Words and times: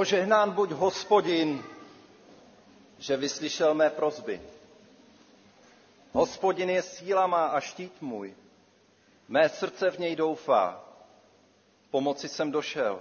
Požehnán 0.00 0.56
buď 0.56 0.70
hospodin, 0.70 1.60
že 2.98 3.16
vyslyšel 3.16 3.74
mé 3.74 3.90
prozby. 3.90 4.40
Hospodin 6.12 6.70
je 6.70 6.82
síla 6.82 7.26
má 7.26 7.46
a 7.46 7.60
štít 7.60 7.92
můj. 8.00 8.34
Mé 9.28 9.48
srdce 9.48 9.90
v 9.90 9.98
něj 9.98 10.16
doufá. 10.16 10.80
Pomoci 11.90 12.28
jsem 12.28 12.50
došel. 12.50 12.98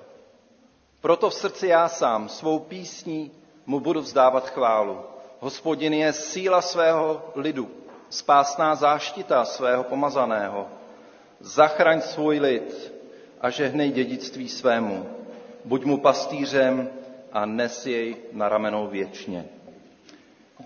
Proto 1.02 1.30
v 1.30 1.34
srdci 1.34 1.68
já 1.68 1.90
sám 1.90 2.30
svou 2.30 2.60
písní 2.60 3.32
mu 3.66 3.80
budu 3.80 4.02
vzdávat 4.02 4.50
chválu. 4.50 5.00
Hospodin 5.40 5.94
je 5.94 6.14
síla 6.14 6.62
svého 6.62 7.32
lidu, 7.36 7.72
spásná 8.10 8.76
záštita 8.76 9.46
svého 9.46 9.84
pomazaného. 9.84 10.68
Zachraň 11.40 12.02
svůj 12.02 12.40
lid 12.40 12.94
a 13.42 13.50
žehnej 13.50 13.92
dědictví 13.92 14.50
svému. 14.50 15.19
Buď 15.66 15.86
mu 15.86 15.98
pastýřem 15.98 16.90
a 17.32 17.46
nes 17.46 17.86
jej 17.86 18.16
na 18.34 18.50
ramenou 18.50 18.88
věčně. 18.88 19.46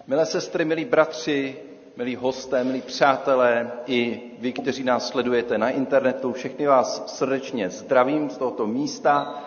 Milé 0.07 0.25
sestry, 0.25 0.65
milí 0.65 0.85
bratři, 0.85 1.55
milí 1.97 2.15
hosté, 2.15 2.63
milí 2.63 2.81
přátelé, 2.81 3.71
i 3.85 4.21
vy, 4.39 4.53
kteří 4.53 4.83
nás 4.83 5.07
sledujete 5.07 5.57
na 5.57 5.69
internetu, 5.69 6.33
všechny 6.33 6.67
vás 6.67 7.17
srdečně 7.17 7.69
zdravím 7.69 8.29
z 8.29 8.37
tohoto 8.37 8.67
místa. 8.67 9.43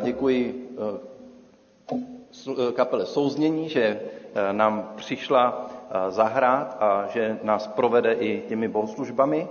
Děkuji 0.00 0.68
eh, 1.88 2.72
kapele 2.72 3.06
Souznění, 3.06 3.68
že 3.68 3.82
eh, 4.34 4.52
nám 4.52 4.92
přišla 4.96 5.70
eh, 5.90 6.10
zahrát 6.10 6.76
a 6.80 7.06
že 7.12 7.38
nás 7.42 7.66
provede 7.66 8.12
i 8.12 8.42
těmi 8.48 8.68
bohoslužbami. 8.68 9.48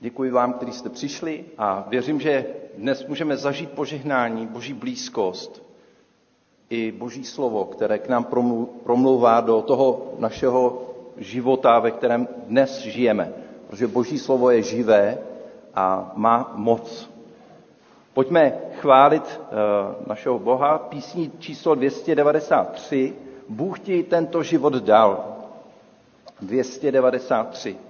Děkuji 0.00 0.30
vám, 0.30 0.52
kteří 0.52 0.72
jste 0.72 0.88
přišli 0.88 1.44
a 1.58 1.86
věřím, 1.88 2.20
že 2.20 2.46
dnes 2.76 3.06
můžeme 3.06 3.36
zažít 3.36 3.70
požehnání, 3.70 4.46
boží 4.46 4.72
blízkost 4.72 5.62
i 6.70 6.92
boží 6.92 7.24
slovo, 7.24 7.64
které 7.64 7.98
k 7.98 8.08
nám 8.08 8.26
promlouvá 8.84 9.40
do 9.40 9.62
toho 9.62 10.12
našeho 10.18 10.82
života, 11.16 11.78
ve 11.78 11.90
kterém 11.90 12.28
dnes 12.46 12.78
žijeme. 12.78 13.32
Protože 13.70 13.86
boží 13.86 14.18
slovo 14.18 14.50
je 14.50 14.62
živé 14.62 15.18
a 15.74 16.12
má 16.14 16.52
moc. 16.54 17.10
Pojďme 18.14 18.52
chválit 18.80 19.40
uh, 19.40 20.06
našeho 20.06 20.38
Boha. 20.38 20.78
Písní 20.78 21.32
číslo 21.38 21.74
293. 21.74 23.14
Bůh 23.48 23.80
ti 23.80 24.02
tento 24.02 24.42
život 24.42 24.74
dal. 24.74 25.36
293. 26.40 27.87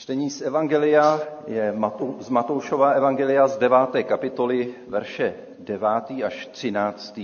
Čtení 0.00 0.30
z 0.30 0.42
Evangelia 0.42 1.20
je 1.46 1.74
z 2.20 2.28
Matoušova 2.28 2.90
Evangelia 2.90 3.48
z 3.48 3.58
9. 3.58 3.78
kapitoly, 4.02 4.74
verše 4.88 5.34
9. 5.58 6.24
až 6.24 6.46
13. 6.46 7.20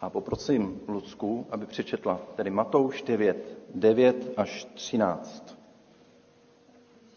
A 0.00 0.10
poprosím 0.10 0.80
Lucku, 0.88 1.46
aby 1.50 1.66
přečetla, 1.66 2.20
tedy 2.36 2.50
Matouš 2.50 3.02
9, 3.02 3.58
9 3.74 4.32
až 4.36 4.66
13. 4.74 5.56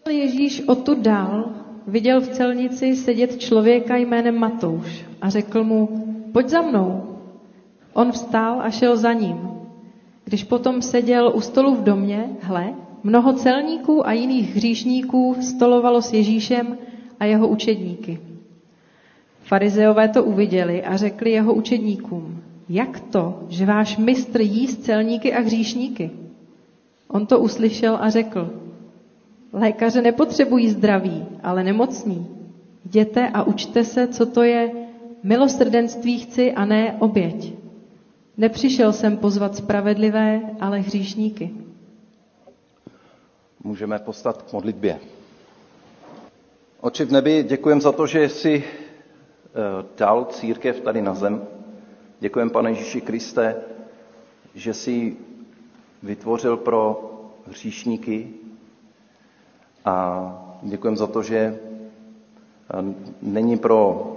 Ježíš 0.09 0.67
odtud 0.67 0.97
dál 0.97 1.49
viděl 1.87 2.21
v 2.21 2.29
celnici 2.29 2.95
sedět 2.95 3.37
člověka 3.37 3.95
jménem 3.95 4.39
Matouš 4.39 5.05
a 5.21 5.29
řekl 5.29 5.63
mu, 5.63 5.89
pojď 6.33 6.49
za 6.49 6.61
mnou. 6.61 7.17
On 7.93 8.11
vstál 8.11 8.61
a 8.61 8.69
šel 8.69 8.97
za 8.97 9.13
ním. 9.13 9.49
Když 10.23 10.43
potom 10.43 10.81
seděl 10.81 11.31
u 11.35 11.41
stolu 11.41 11.75
v 11.75 11.83
domě, 11.83 12.29
hle, 12.41 12.73
Mnoho 13.07 13.33
celníků 13.33 14.07
a 14.07 14.11
jiných 14.13 14.55
hříšníků 14.55 15.35
stolovalo 15.41 16.01
s 16.01 16.13
Ježíšem 16.13 16.77
a 17.19 17.25
jeho 17.25 17.47
učedníky. 17.47 18.19
Farizeové 19.43 20.07
to 20.07 20.23
uviděli 20.23 20.83
a 20.83 20.97
řekli 20.97 21.31
jeho 21.31 21.53
učedníkům, 21.53 22.43
jak 22.69 22.99
to, 22.99 23.43
že 23.49 23.65
váš 23.65 23.97
mistr 23.97 24.41
jí 24.41 24.67
s 24.67 24.77
celníky 24.77 25.33
a 25.33 25.39
hříšníky? 25.39 26.11
On 27.07 27.25
to 27.25 27.39
uslyšel 27.39 27.97
a 28.01 28.09
řekl, 28.09 28.53
lékaře 29.53 30.01
nepotřebují 30.01 30.69
zdraví, 30.69 31.25
ale 31.43 31.63
nemocní. 31.63 32.27
Jděte 32.85 33.29
a 33.29 33.43
učte 33.43 33.83
se, 33.83 34.07
co 34.07 34.25
to 34.25 34.43
je 34.43 34.71
milosrdenství 35.23 36.19
chci 36.19 36.53
a 36.53 36.65
ne 36.65 36.95
oběť. 36.99 37.53
Nepřišel 38.37 38.93
jsem 38.93 39.17
pozvat 39.17 39.55
spravedlivé, 39.55 40.41
ale 40.59 40.79
hříšníky 40.79 41.66
můžeme 43.63 43.99
postat 43.99 44.41
k 44.41 44.53
modlitbě. 44.53 44.99
Oči 46.81 47.05
v 47.05 47.11
nebi, 47.11 47.43
děkujeme 47.43 47.81
za 47.81 47.91
to, 47.91 48.07
že 48.07 48.29
jsi 48.29 48.63
eh, 48.63 49.85
dal 49.97 50.25
církev 50.25 50.79
tady 50.79 51.01
na 51.01 51.13
zem. 51.15 51.47
Děkujeme, 52.19 52.51
pane 52.51 52.69
Ježíši 52.71 53.01
Kriste, 53.01 53.55
že 54.55 54.73
jsi 54.73 55.17
vytvořil 56.03 56.57
pro 56.57 57.11
hříšníky 57.47 58.33
a 59.85 60.57
děkujeme 60.63 60.97
za 60.97 61.07
to, 61.07 61.23
že 61.23 61.37
eh, 61.37 61.59
není 63.21 63.57
pro 63.57 64.07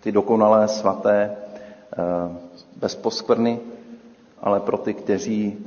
ty 0.00 0.12
dokonalé, 0.12 0.68
svaté, 0.68 1.36
eh, 1.92 2.36
bez 2.76 2.94
poskvrny, 2.94 3.60
ale 4.40 4.60
pro 4.60 4.76
ty, 4.78 4.94
kteří 4.94 5.58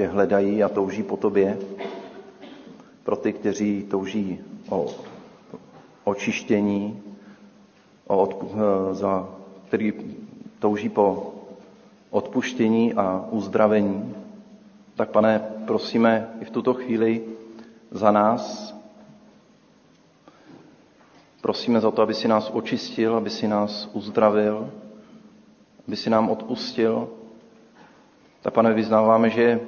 tě 0.00 0.06
hledají 0.06 0.62
a 0.62 0.68
touží 0.68 1.02
po 1.02 1.16
tobě, 1.16 1.58
pro 3.04 3.16
ty, 3.16 3.32
kteří 3.32 3.86
touží 3.90 4.40
o 4.68 4.86
očištění, 6.04 7.02
o 8.06 8.26
odpu- 8.26 8.48
eh, 8.56 8.94
za, 8.94 9.28
který 9.68 9.92
touží 10.58 10.88
po 10.88 11.34
odpuštění 12.10 12.94
a 12.94 13.28
uzdravení, 13.30 14.14
tak 14.96 15.10
pane, 15.10 15.38
prosíme 15.66 16.28
i 16.40 16.44
v 16.44 16.50
tuto 16.50 16.74
chvíli 16.74 17.24
za 17.90 18.10
nás. 18.10 18.74
Prosíme 21.40 21.80
za 21.80 21.90
to, 21.90 22.02
aby 22.02 22.14
si 22.14 22.28
nás 22.28 22.50
očistil, 22.52 23.16
aby 23.16 23.30
si 23.30 23.48
nás 23.48 23.90
uzdravil, 23.92 24.70
aby 25.88 25.96
si 25.96 26.10
nám 26.10 26.30
odpustil. 26.30 27.08
Tak 28.42 28.54
pane, 28.54 28.72
vyznáváme, 28.72 29.30
že 29.30 29.60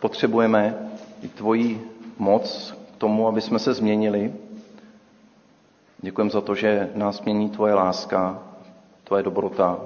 potřebujeme 0.00 0.90
i 1.22 1.28
tvoji 1.28 1.90
moc 2.18 2.74
k 2.94 2.96
tomu, 2.98 3.28
aby 3.28 3.40
jsme 3.40 3.58
se 3.58 3.74
změnili. 3.74 4.34
Děkujeme 6.02 6.30
za 6.30 6.40
to, 6.40 6.54
že 6.54 6.90
nás 6.94 7.22
mění 7.22 7.50
tvoje 7.50 7.74
láska, 7.74 8.42
tvoje 9.04 9.22
dobrota, 9.22 9.80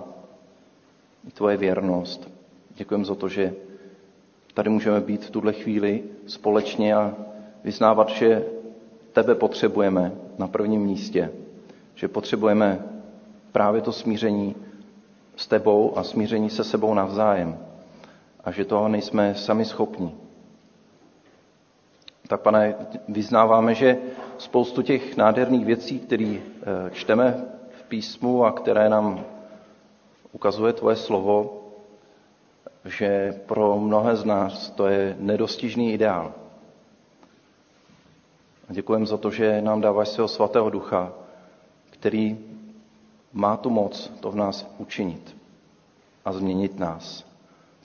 tvoje 1.35 1.57
věrnost. 1.57 2.31
Děkujeme 2.75 3.05
za 3.05 3.15
to, 3.15 3.29
že 3.29 3.55
tady 4.55 4.71
můžeme 4.71 5.01
být 5.01 5.25
v 5.25 5.31
tuhle 5.31 5.53
chvíli 5.53 6.03
společně 6.27 6.95
a 6.95 7.15
vyznávat, 7.65 8.09
že 8.09 8.45
tebe 9.13 9.35
potřebujeme 9.35 10.13
na 10.39 10.49
prvním 10.49 10.81
místě, 10.83 11.31
že 11.95 12.09
potřebujeme 12.09 12.85
právě 13.53 13.81
to 13.83 13.93
smíření 13.93 14.55
s 15.37 15.47
tebou 15.47 15.99
a 15.99 16.03
smíření 16.05 16.51
se 16.51 16.65
sebou 16.65 16.95
navzájem 16.95 17.59
a 18.45 18.51
že 18.51 18.65
toho 18.65 18.89
nejsme 18.89 19.35
sami 19.35 19.65
schopni. 19.65 20.15
Tak 22.29 22.41
pane, 22.41 22.75
vyznáváme, 23.09 23.75
že 23.75 23.99
spoustu 24.39 24.83
těch 24.83 25.17
nádherných 25.17 25.65
věcí, 25.67 25.99
které 25.99 26.39
eh, 26.39 26.91
čteme 26.91 27.45
v 27.71 27.83
písmu 27.83 28.45
a 28.45 28.53
které 28.53 28.89
nám 28.89 29.25
ukazuje 30.33 30.73
tvoje 30.73 30.97
slovo, 30.97 31.63
že 32.85 33.41
pro 33.47 33.79
mnohé 33.79 34.17
z 34.17 34.25
nás 34.25 34.71
to 34.71 34.87
je 34.87 35.17
nedostižný 35.19 35.93
ideál. 35.93 36.35
A 38.69 38.73
děkujeme 38.73 39.07
za 39.07 39.17
to, 39.17 39.31
že 39.31 39.63
nám 39.63 39.81
dáváš 39.81 40.09
svého 40.09 40.29
svatého 40.29 40.71
ducha, 40.71 41.13
který 41.91 42.39
má 43.33 43.57
tu 43.57 43.71
moc 43.71 44.13
to 44.21 44.31
v 44.31 44.37
nás 44.37 44.75
učinit 44.79 45.37
a 46.25 46.33
změnit 46.33 46.79
nás. 46.79 47.30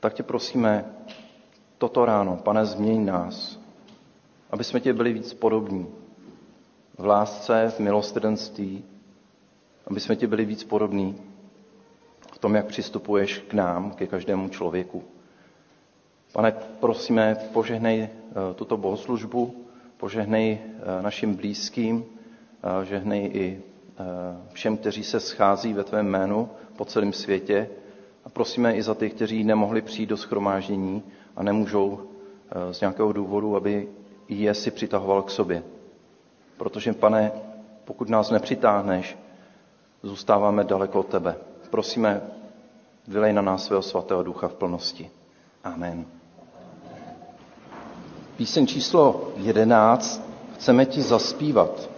Tak 0.06 0.14
tě 0.14 0.24
prosíme 0.24 0.86
toto 1.78 2.06
ráno, 2.06 2.38
pane, 2.38 2.66
změň 2.66 3.06
nás, 3.06 3.60
aby 4.50 4.64
jsme 4.64 4.80
tě 4.80 4.94
byli 4.94 5.14
víc 5.14 5.34
podobní. 5.34 5.88
V 6.98 7.06
lásce, 7.06 7.72
v 7.76 7.80
milostrdenství, 7.80 8.84
aby 9.88 10.00
jsme 10.00 10.16
tě 10.16 10.28
byli 10.28 10.46
víc 10.46 10.64
podobní 10.64 11.18
v 12.34 12.38
tom, 12.38 12.56
jak 12.56 12.66
přistupuješ 12.66 13.40
k 13.40 13.54
nám, 13.54 13.92
ke 13.92 14.08
každému 14.08 14.50
člověku. 14.50 15.04
Pane, 16.34 16.52
prosíme, 16.80 17.38
požehnej 17.54 18.02
eh, 18.02 18.10
tuto 18.56 18.78
bohoslužbu, 18.78 19.66
požehnej 19.98 20.60
eh, 20.62 21.02
našim 21.02 21.36
blízkým, 21.36 22.06
eh, 22.06 22.86
žehnej 22.86 23.32
i 23.34 23.62
všem, 24.54 24.78
kteří 24.78 25.04
se 25.04 25.20
schází 25.20 25.74
ve 25.74 25.84
tvém 25.84 26.08
jménu 26.08 26.50
po 26.76 26.86
celém 26.86 27.14
světě. 27.14 27.70
A 28.26 28.30
prosíme 28.30 28.74
i 28.76 28.82
za 28.84 28.94
ty, 28.96 29.10
kteří 29.10 29.44
nemohli 29.44 29.82
přijít 29.82 30.10
do 30.10 30.18
schromáždění 30.18 31.04
a 31.36 31.44
nemůžou 31.44 32.00
z 32.72 32.82
nějakého 32.82 33.14
důvodu, 33.14 33.56
aby 33.56 33.88
je 34.30 34.54
si 34.54 34.72
přitahoval 34.72 35.22
k 35.22 35.32
sobě. 35.32 35.64
Protože, 36.58 36.94
pane, 36.94 37.32
pokud 37.86 38.10
nás 38.10 38.30
nepřitáhneš, 38.32 39.18
zůstáváme 40.04 40.64
daleko 40.64 41.00
od 41.00 41.08
tebe. 41.08 41.36
Prosíme, 41.70 42.22
vylej 43.08 43.34
na 43.34 43.42
nás 43.42 43.66
svého 43.66 43.82
svatého 43.82 44.24
ducha 44.24 44.48
v 44.48 44.54
plnosti. 44.54 45.10
Amen. 45.64 46.06
Píseň 48.38 48.68
číslo 48.68 49.32
11. 49.38 50.22
Chceme 50.56 50.86
ti 50.86 51.02
zaspívat. 51.02 51.95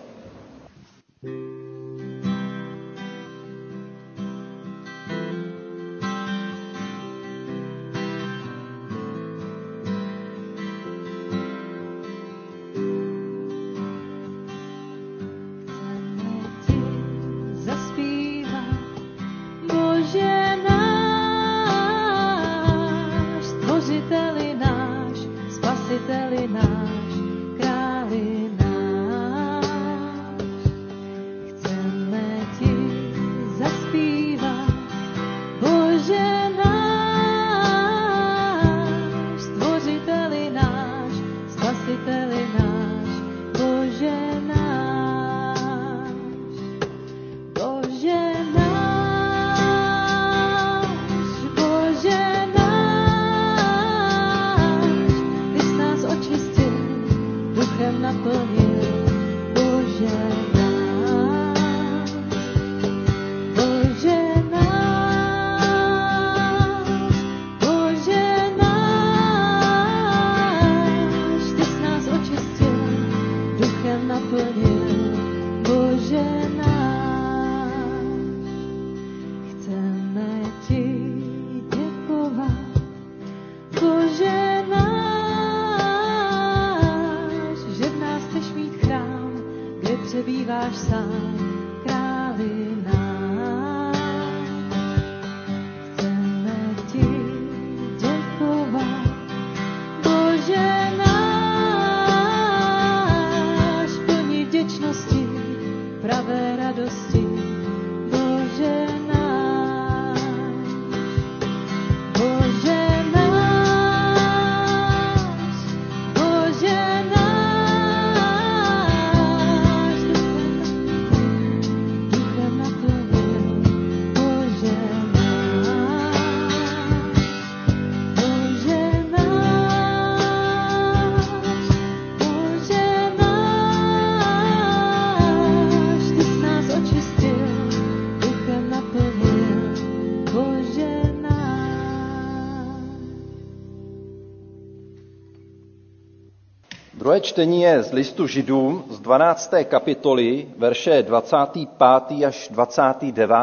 Druhé 147.17 147.27
čtení 147.27 147.61
je 147.61 147.83
z 147.83 147.91
listu 147.93 148.27
Židům 148.27 148.83
z 148.89 148.99
12. 148.99 149.53
kapitoly, 149.63 150.47
verše 150.57 151.03
25. 151.03 152.25
až 152.25 152.49
29. 152.51 153.35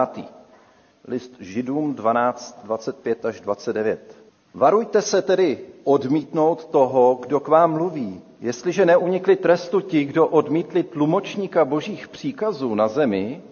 List 1.08 1.32
Židům 1.40 1.94
12, 1.94 2.60
25 2.64 3.24
až 3.24 3.40
29. 3.40 4.16
Varujte 4.54 5.02
se 5.02 5.22
tedy 5.22 5.58
odmítnout 5.84 6.64
toho, 6.64 7.14
kdo 7.22 7.40
k 7.40 7.48
vám 7.48 7.72
mluví. 7.72 8.20
Jestliže 8.40 8.86
neunikli 8.86 9.36
trestu 9.36 9.80
ti, 9.80 10.04
kdo 10.04 10.26
odmítli 10.26 10.82
tlumočníka 10.82 11.64
božích 11.64 12.08
příkazů 12.08 12.74
na 12.74 12.88
zemi, 12.88 13.42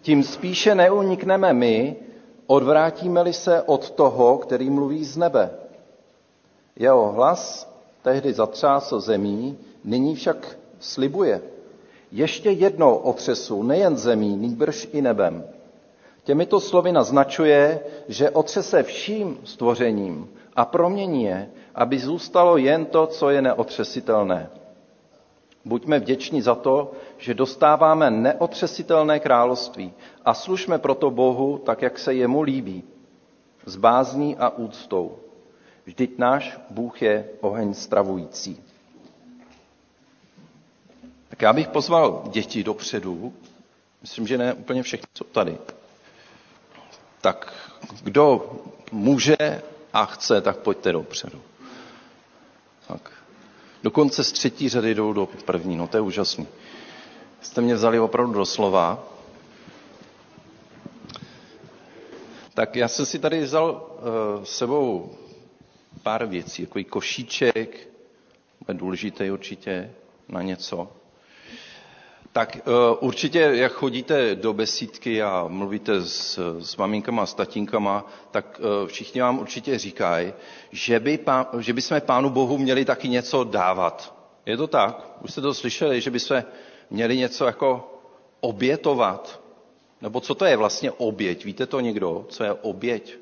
tím 0.00 0.22
spíše 0.22 0.74
neunikneme 0.74 1.52
my, 1.52 1.96
odvrátíme-li 2.46 3.32
se 3.32 3.62
od 3.62 3.90
toho, 3.90 4.38
který 4.38 4.70
mluví 4.70 5.04
z 5.04 5.16
nebe. 5.16 5.50
Jeho 6.76 7.12
hlas 7.12 7.71
tehdy 8.02 8.32
zatřásl 8.32 9.00
zemí, 9.00 9.58
nyní 9.84 10.14
však 10.14 10.58
slibuje. 10.80 11.42
Ještě 12.12 12.50
jednou 12.50 12.96
otřesu 12.96 13.62
nejen 13.62 13.96
zemí, 13.96 14.36
nýbrž 14.36 14.88
i 14.92 15.02
nebem. 15.02 15.44
Těmito 16.24 16.60
slovy 16.60 16.92
naznačuje, 16.92 17.80
že 18.08 18.30
otřese 18.30 18.82
vším 18.82 19.38
stvořením 19.44 20.30
a 20.56 20.64
promění 20.64 21.24
je, 21.24 21.50
aby 21.74 21.98
zůstalo 21.98 22.56
jen 22.56 22.84
to, 22.86 23.06
co 23.06 23.30
je 23.30 23.42
neotřesitelné. 23.42 24.50
Buďme 25.64 25.98
vděční 25.98 26.42
za 26.42 26.54
to, 26.54 26.90
že 27.18 27.34
dostáváme 27.34 28.10
neotřesitelné 28.10 29.20
království 29.20 29.92
a 30.24 30.34
služme 30.34 30.78
proto 30.78 31.10
Bohu 31.10 31.58
tak, 31.58 31.82
jak 31.82 31.98
se 31.98 32.14
jemu 32.14 32.42
líbí, 32.42 32.84
s 33.66 33.76
bázní 33.76 34.36
a 34.36 34.48
úctou. 34.48 35.16
Vždyť 35.84 36.18
náš 36.18 36.58
Bůh 36.70 37.02
je 37.02 37.28
oheň 37.40 37.74
stravující. 37.74 38.62
Tak 41.28 41.42
já 41.42 41.52
bych 41.52 41.68
pozval 41.68 42.22
děti 42.30 42.64
dopředu. 42.64 43.32
Myslím, 44.02 44.26
že 44.26 44.38
ne 44.38 44.54
úplně 44.54 44.82
všechny 44.82 45.06
jsou 45.14 45.24
tady. 45.24 45.58
Tak 47.20 47.52
kdo 48.02 48.52
může 48.92 49.36
a 49.92 50.04
chce, 50.06 50.40
tak 50.40 50.56
pojďte 50.56 50.92
dopředu. 50.92 51.42
Tak. 52.88 53.10
Dokonce 53.82 54.24
z 54.24 54.32
třetí 54.32 54.68
řady 54.68 54.94
jdou 54.94 55.12
do 55.12 55.26
první, 55.44 55.76
no 55.76 55.86
to 55.86 55.96
je 55.96 56.00
úžasný. 56.00 56.48
Jste 57.40 57.60
mě 57.60 57.74
vzali 57.74 58.00
opravdu 58.00 58.32
do 58.32 58.46
slova. 58.46 59.04
Tak 62.54 62.76
já 62.76 62.88
jsem 62.88 63.06
si 63.06 63.18
tady 63.18 63.40
vzal 63.42 63.90
uh, 64.38 64.44
sebou 64.44 65.10
pár 66.02 66.26
věcí, 66.26 66.62
jako 66.62 66.80
košíček, 66.90 67.88
je 68.68 68.74
důležité 68.74 69.32
určitě 69.32 69.90
na 70.28 70.42
něco. 70.42 70.88
Tak 72.32 72.58
uh, 72.66 72.72
určitě, 73.08 73.38
jak 73.40 73.72
chodíte 73.72 74.34
do 74.34 74.52
besídky 74.52 75.22
a 75.22 75.44
mluvíte 75.48 76.00
s, 76.00 76.38
s 76.60 76.76
maminkama 76.76 77.22
a 77.22 77.26
s 77.26 77.34
tatínkama, 77.34 78.06
tak 78.30 78.60
uh, 78.82 78.88
všichni 78.88 79.20
vám 79.20 79.38
určitě 79.38 79.78
říkají, 79.78 80.32
že 80.70 81.00
by, 81.00 81.18
pán, 81.18 81.46
že 81.58 81.72
by 81.72 81.82
jsme 81.82 82.00
Pánu 82.00 82.30
Bohu 82.30 82.58
měli 82.58 82.84
taky 82.84 83.08
něco 83.08 83.44
dávat. 83.44 84.14
Je 84.46 84.56
to 84.56 84.66
tak? 84.66 85.16
Už 85.24 85.30
jste 85.32 85.40
to 85.40 85.54
slyšeli, 85.54 86.00
že 86.00 86.10
by 86.10 86.20
jsme 86.20 86.44
měli 86.90 87.16
něco 87.18 87.44
jako 87.46 87.90
obětovat? 88.40 89.40
Nebo 90.00 90.20
co 90.20 90.34
to 90.34 90.44
je 90.44 90.56
vlastně 90.56 90.90
oběť? 90.92 91.44
Víte 91.44 91.66
to 91.66 91.80
někdo? 91.80 92.26
Co 92.28 92.44
je 92.44 92.52
oběť? 92.52 93.18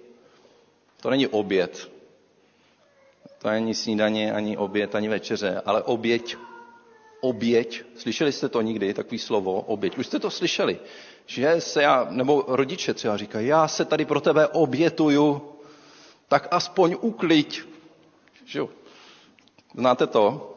To 1.03 1.11
není 1.11 1.27
oběd. 1.27 1.91
To 3.43 3.49
není 3.51 3.75
snídaně, 3.75 4.33
ani 4.33 4.57
oběd, 4.57 4.95
ani 4.95 5.09
večeře, 5.09 5.63
ale 5.65 5.83
oběť 5.83 6.37
oběť. 7.21 7.83
Slyšeli 7.97 8.33
jste 8.33 8.49
to 8.49 8.61
nikdy, 8.61 8.95
takový 8.95 9.19
slovo, 9.19 9.61
oběť? 9.61 9.99
Už 9.99 10.07
jste 10.07 10.19
to 10.19 10.31
slyšeli, 10.31 10.79
že 11.27 11.61
se 11.61 11.83
já, 11.83 12.07
nebo 12.11 12.45
rodiče 12.49 12.95
třeba 12.95 13.17
říkají, 13.17 13.47
já 13.47 13.69
se 13.69 13.85
tady 13.85 14.05
pro 14.05 14.21
tebe 14.21 14.47
obětuju, 14.47 15.43
tak 16.29 16.49
aspoň 16.51 16.97
ukliď. 17.01 17.63
Že? 18.45 18.61
Znáte 19.75 20.07
to? 20.07 20.57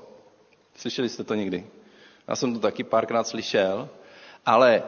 Slyšeli 0.76 1.10
jste 1.10 1.24
to 1.24 1.34
někdy? 1.34 1.68
Já 2.28 2.36
jsem 2.36 2.54
to 2.54 2.60
taky 2.60 2.84
párkrát 2.84 3.28
slyšel, 3.28 3.90
ale 4.46 4.76
e, 4.76 4.82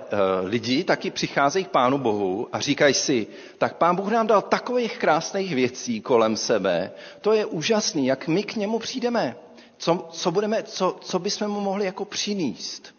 lidi 0.43 0.83
taky 0.83 1.11
přicházejí 1.11 1.65
k 1.65 1.69
Pánu 1.69 1.97
Bohu 1.97 2.47
a 2.51 2.59
říkají 2.59 2.93
si, 2.93 3.27
tak 3.57 3.75
Pán 3.75 3.95
Bůh 3.95 4.11
nám 4.11 4.27
dal 4.27 4.41
takových 4.41 4.97
krásných 4.97 5.55
věcí 5.55 6.01
kolem 6.01 6.37
sebe, 6.37 6.91
to 7.21 7.33
je 7.33 7.45
úžasný, 7.45 8.05
jak 8.07 8.27
my 8.27 8.43
k 8.43 8.55
němu 8.55 8.79
přijdeme 8.79 9.35
co, 9.77 10.07
co, 10.11 10.31
budeme, 10.31 10.63
co, 10.63 10.97
co 11.01 11.19
bychom 11.19 11.47
mu 11.47 11.59
mohli 11.61 11.85
jako 11.85 12.05
přinést. 12.05 12.95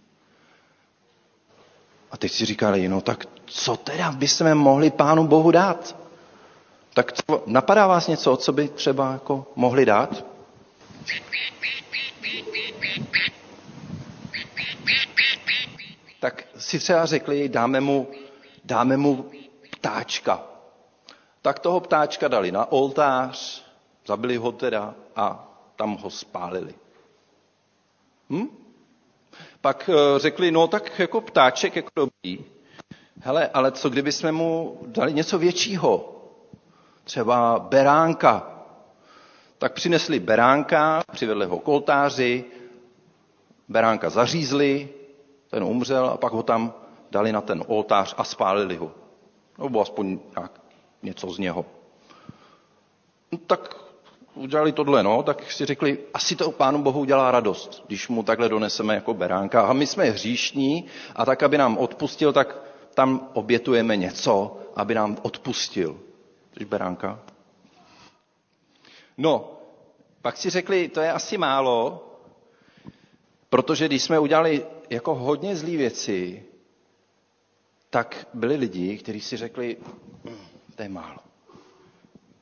A 2.11 2.17
teď 2.17 2.33
si 2.33 2.45
říkali, 2.45 2.89
no 2.89 3.01
tak 3.01 3.25
co 3.47 3.77
teda 3.77 4.13
bychom 4.13 4.55
mohli 4.55 4.91
Pánu 4.91 5.27
Bohu 5.27 5.51
dát? 5.51 5.97
Tak 6.95 7.13
co, 7.13 7.43
napadá 7.47 7.87
vás 7.87 8.07
něco, 8.09 8.37
co 8.37 8.53
by 8.53 8.69
třeba 8.69 9.13
jako 9.13 9.47
mohli 9.57 9.87
dát? 9.87 10.25
Tak 16.21 16.45
si 16.67 16.79
třeba 16.79 17.07
řekli, 17.07 17.49
dáme 17.49 17.81
mu, 17.81 18.09
dáme 18.65 18.97
mu 18.97 19.31
ptáčka. 19.71 20.43
Tak 21.43 21.59
toho 21.59 21.81
ptáčka 21.81 22.29
dali 22.29 22.53
na 22.53 22.73
oltář, 22.73 23.63
zabili 24.07 24.37
ho 24.37 24.53
teda 24.53 24.95
a 25.17 25.49
tam 25.77 25.97
ho 25.97 26.11
spálili. 26.11 26.75
Hm? 28.31 28.47
Pak 29.61 29.91
eh, 29.93 30.19
řekli, 30.19 30.51
no 30.51 30.67
tak 30.67 30.99
jako 30.99 31.21
ptáček, 31.21 31.77
jako 31.77 31.89
dobrý. 31.97 32.45
Hele, 33.21 33.49
ale 33.49 33.73
co 33.73 33.89
kdyby 33.91 34.13
jsme 34.13 34.33
mu 34.33 34.79
dali 34.87 35.13
něco 35.15 35.39
většího? 35.39 36.23
Třeba 37.05 37.59
beránka. 37.59 38.51
Tak 39.59 39.73
přinesli 39.73 40.21
beránka, 40.21 41.03
přivedli 41.13 41.47
ho 41.47 41.59
k 41.59 41.69
oltáři, 41.69 42.45
beránka 43.69 44.11
zařízli, 44.11 44.89
ten 45.51 45.65
umřel 45.65 46.07
a 46.07 46.17
pak 46.17 46.33
ho 46.33 46.43
tam 46.43 46.75
dali 47.11 47.33
na 47.33 47.41
ten 47.41 47.65
oltář 47.67 48.15
a 48.19 48.25
spálili 48.25 48.77
ho. 48.77 48.93
Nebo 49.63 49.81
aspoň 49.81 50.19
nějak 50.37 50.61
něco 51.03 51.31
z 51.31 51.39
něho. 51.39 51.65
No, 53.33 53.39
tak 53.47 53.77
udělali 54.35 54.73
tohle, 54.73 55.03
no, 55.03 55.23
tak 55.23 55.53
si 55.53 55.65
řekli, 55.65 55.99
asi 56.15 56.37
to 56.37 56.51
Pánu 56.51 56.83
Bohu 56.83 57.01
udělá 57.01 57.31
radost, 57.31 57.85
když 57.87 58.09
mu 58.09 58.23
takhle 58.23 58.49
doneseme 58.49 58.95
jako 58.95 59.15
beránka. 59.15 59.63
A 59.63 59.73
my 59.73 59.87
jsme 59.87 60.05
hříšní 60.05 60.85
a 61.17 61.25
tak, 61.25 61.43
aby 61.43 61.59
nám 61.59 61.79
odpustil, 61.79 62.33
tak 62.33 62.57
tam 62.95 63.29
obětujeme 63.33 63.97
něco, 63.97 64.57
aby 64.77 64.95
nám 64.95 65.17
odpustil. 65.23 66.01
Což 66.53 66.65
beránka. 66.65 67.21
No, 69.19 69.53
pak 70.23 70.37
si 70.37 70.51
řekli, 70.51 70.89
to 70.89 71.01
je 71.01 71.13
asi 71.13 71.39
málo, 71.39 72.05
protože 73.51 73.87
když 73.89 74.03
jsme 74.03 74.19
udělali 74.19 74.67
jako 74.91 75.15
hodně 75.15 75.57
zlý 75.57 75.77
věci, 75.77 76.45
tak 77.91 78.29
byli 78.35 78.57
lidi, 78.57 78.99
kteří 78.99 79.21
si 79.21 79.37
řekli, 79.37 79.77
hm, 80.25 80.37
to 80.77 80.83
je 80.83 80.89
málo. 80.89 81.19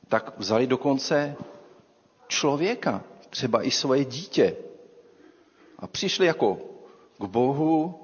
Tak 0.08 0.38
vzali 0.38 0.66
dokonce 0.66 1.36
člověka, 2.28 3.04
třeba 3.30 3.62
i 3.62 3.70
svoje 3.70 4.04
dítě. 4.04 4.56
A 5.78 5.86
přišli 5.86 6.26
jako 6.26 6.58
k 7.18 7.24
Bohu, 7.24 8.00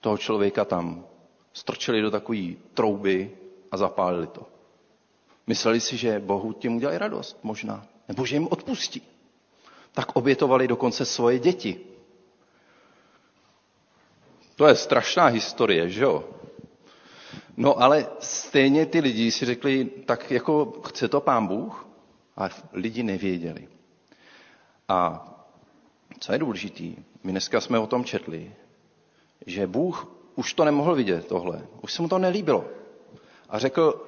toho 0.00 0.18
člověka 0.18 0.64
tam 0.64 1.06
strčili 1.52 2.00
do 2.02 2.10
takové 2.10 2.54
trouby 2.74 3.30
a 3.70 3.76
zapálili 3.76 4.26
to. 4.26 4.46
Mysleli 5.46 5.80
si, 5.80 5.96
že 5.96 6.20
Bohu 6.20 6.52
tím 6.52 6.76
udělají 6.76 6.98
radost, 6.98 7.38
možná. 7.42 7.86
Nebo 8.08 8.26
že 8.26 8.36
jim 8.36 8.48
odpustí. 8.50 9.02
Tak 9.92 10.16
obětovali 10.16 10.68
dokonce 10.68 11.04
svoje 11.04 11.38
děti. 11.38 11.80
To 14.58 14.66
je 14.66 14.74
strašná 14.74 15.26
historie, 15.26 15.88
že 15.88 16.02
jo? 16.02 16.24
No 17.56 17.82
ale 17.82 18.06
stejně 18.18 18.86
ty 18.86 19.00
lidi 19.00 19.30
si 19.30 19.46
řekli, 19.46 19.84
tak 19.84 20.30
jako 20.30 20.82
chce 20.86 21.08
to 21.08 21.20
pán 21.20 21.46
Bůh? 21.46 21.88
ale 22.38 22.50
lidi 22.72 23.02
nevěděli. 23.02 23.68
A 24.88 25.28
co 26.18 26.32
je 26.32 26.38
důležitý, 26.38 26.96
my 27.22 27.32
dneska 27.32 27.60
jsme 27.60 27.78
o 27.78 27.86
tom 27.86 28.04
četli, 28.04 28.52
že 29.46 29.66
Bůh 29.66 30.06
už 30.34 30.54
to 30.54 30.64
nemohl 30.64 30.94
vidět, 30.94 31.26
tohle. 31.26 31.66
Už 31.82 31.92
se 31.92 32.02
mu 32.02 32.08
to 32.08 32.18
nelíbilo. 32.18 32.64
A 33.48 33.58
řekl, 33.58 34.06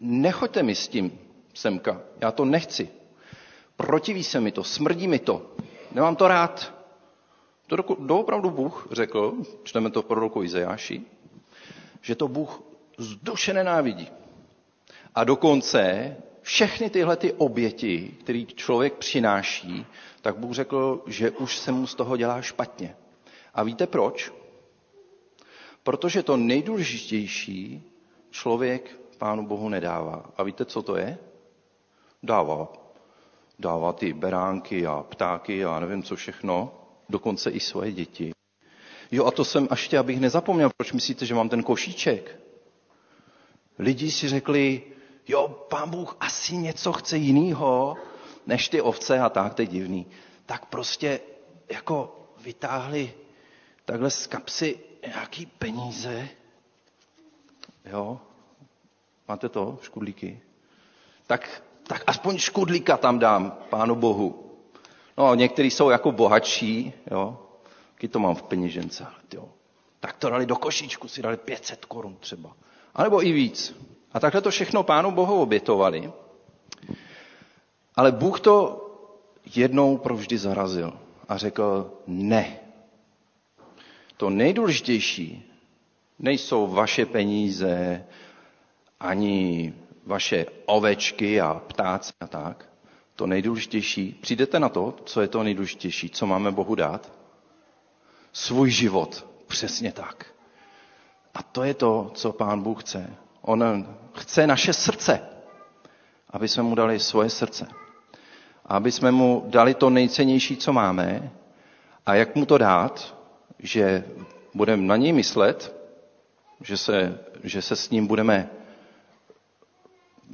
nechoďte 0.00 0.62
mi 0.62 0.74
s 0.74 0.88
tím 0.88 1.18
semka, 1.54 2.00
já 2.20 2.32
to 2.32 2.44
nechci. 2.44 2.88
Protiví 3.76 4.24
se 4.24 4.40
mi 4.40 4.52
to, 4.52 4.64
smrdí 4.64 5.08
mi 5.08 5.18
to, 5.18 5.50
nemám 5.92 6.16
to 6.16 6.28
rád. 6.28 6.79
To 7.70 7.76
doopravdu 7.98 8.50
Bůh 8.50 8.88
řekl, 8.90 9.34
čteme 9.62 9.90
to 9.90 10.02
v 10.02 10.04
proroku 10.04 10.42
Izajáši, 10.42 11.02
že 12.02 12.14
to 12.14 12.28
Bůh 12.28 12.62
z 12.98 13.16
duše 13.16 13.54
nenávidí. 13.54 14.08
A 15.14 15.24
dokonce 15.24 16.16
všechny 16.42 16.90
tyhle 16.90 17.16
ty 17.16 17.32
oběti, 17.32 18.16
které 18.20 18.42
člověk 18.44 18.94
přináší, 18.94 19.86
tak 20.22 20.36
Bůh 20.36 20.52
řekl, 20.54 21.02
že 21.06 21.30
už 21.30 21.58
se 21.58 21.72
mu 21.72 21.86
z 21.86 21.94
toho 21.94 22.16
dělá 22.16 22.42
špatně. 22.42 22.96
A 23.54 23.62
víte 23.62 23.86
proč? 23.86 24.32
Protože 25.82 26.22
to 26.22 26.36
nejdůležitější 26.36 27.82
člověk 28.30 29.00
Pánu 29.18 29.46
Bohu 29.46 29.68
nedává. 29.68 30.30
A 30.36 30.42
víte, 30.42 30.64
co 30.64 30.82
to 30.82 30.96
je? 30.96 31.18
Dává 32.22 32.72
dávat 33.58 34.02
i 34.02 34.12
beránky 34.12 34.86
a 34.86 35.02
ptáky 35.08 35.64
a 35.64 35.80
nevím 35.80 36.02
co 36.02 36.16
všechno, 36.16 36.79
dokonce 37.10 37.50
i 37.50 37.60
svoje 37.60 37.92
děti. 37.92 38.32
Jo, 39.10 39.26
a 39.26 39.30
to 39.30 39.44
jsem 39.44 39.68
až 39.70 39.88
tě, 39.88 39.98
abych 39.98 40.20
nezapomněl, 40.20 40.70
proč 40.76 40.92
myslíte, 40.92 41.26
že 41.26 41.34
mám 41.34 41.48
ten 41.48 41.62
košíček? 41.62 42.40
Lidi 43.78 44.10
si 44.10 44.28
řekli, 44.28 44.82
jo, 45.28 45.48
pán 45.70 45.90
Bůh 45.90 46.16
asi 46.20 46.56
něco 46.56 46.92
chce 46.92 47.16
jiného, 47.16 47.96
než 48.46 48.68
ty 48.68 48.80
ovce 48.80 49.18
a 49.20 49.28
tak, 49.28 49.54
to 49.54 49.62
je 49.62 49.66
divný. 49.66 50.06
Tak 50.46 50.66
prostě 50.66 51.20
jako 51.70 52.26
vytáhli 52.38 53.14
takhle 53.84 54.10
z 54.10 54.26
kapsy 54.26 54.78
nějaký 55.06 55.46
peníze, 55.46 56.28
jo, 57.84 58.20
máte 59.28 59.48
to, 59.48 59.78
škudlíky? 59.82 60.40
Tak, 61.26 61.62
tak 61.82 62.02
aspoň 62.06 62.38
škudlíka 62.38 62.96
tam 62.96 63.18
dám, 63.18 63.58
pánu 63.70 63.94
Bohu. 63.94 64.49
No, 65.18 65.34
někteří 65.34 65.70
jsou 65.70 65.90
jako 65.90 66.12
bohatší, 66.12 66.92
jo, 67.10 67.38
Taky 68.00 68.08
to 68.08 68.18
mám 68.18 68.34
v 68.34 68.42
peněžence, 68.42 69.06
jo. 69.34 69.48
Tak 70.00 70.16
to 70.16 70.30
dali 70.30 70.46
do 70.46 70.56
košíčku, 70.56 71.08
si 71.08 71.22
dali 71.22 71.36
500 71.36 71.84
korun 71.84 72.16
třeba. 72.20 72.56
A 72.94 73.02
nebo 73.02 73.26
i 73.26 73.32
víc. 73.32 73.76
A 74.12 74.20
takhle 74.20 74.40
to 74.40 74.50
všechno 74.50 74.82
pánu 74.82 75.10
Bohu 75.10 75.42
obětovali. 75.42 76.12
Ale 77.96 78.12
Bůh 78.12 78.40
to 78.40 78.86
jednou 79.54 79.96
provždy 79.96 80.38
zarazil 80.38 80.92
a 81.28 81.36
řekl 81.36 81.92
ne. 82.06 82.58
To 84.16 84.30
nejdůležitější 84.30 85.52
nejsou 86.18 86.66
vaše 86.66 87.06
peníze, 87.06 88.04
ani 89.00 89.74
vaše 90.06 90.46
ovečky 90.66 91.40
a 91.40 91.54
ptáci 91.54 92.12
a 92.20 92.26
tak. 92.26 92.69
To 93.20 93.26
nejdůležitější, 93.26 94.18
přijdete 94.20 94.60
na 94.60 94.68
to, 94.68 94.94
co 95.04 95.20
je 95.20 95.28
to 95.28 95.42
nejdůležitější, 95.42 96.10
co 96.10 96.26
máme 96.26 96.50
Bohu 96.52 96.74
dát? 96.74 97.12
Svůj 98.32 98.70
život. 98.70 99.26
Přesně 99.46 99.92
tak. 99.92 100.26
A 101.34 101.42
to 101.42 101.62
je 101.64 101.74
to, 101.74 102.10
co 102.14 102.32
Pán 102.32 102.62
Bůh 102.62 102.82
chce. 102.82 103.16
On 103.42 103.86
chce 104.14 104.46
naše 104.46 104.72
srdce, 104.72 105.20
aby 106.30 106.48
jsme 106.48 106.62
mu 106.62 106.74
dali 106.74 107.00
svoje 107.00 107.30
srdce. 107.30 107.66
Aby 108.66 108.92
jsme 108.92 109.10
mu 109.10 109.44
dali 109.48 109.74
to 109.74 109.90
nejcennější, 109.90 110.56
co 110.56 110.72
máme. 110.72 111.30
A 112.06 112.14
jak 112.14 112.34
mu 112.36 112.46
to 112.46 112.58
dát? 112.58 113.16
Že 113.58 114.04
budeme 114.54 114.82
na 114.82 114.96
něj 114.96 115.12
myslet, 115.12 115.76
že 116.60 116.76
se, 116.76 117.18
že 117.44 117.62
se 117.62 117.76
s 117.76 117.90
ním 117.90 118.06
budeme 118.06 118.50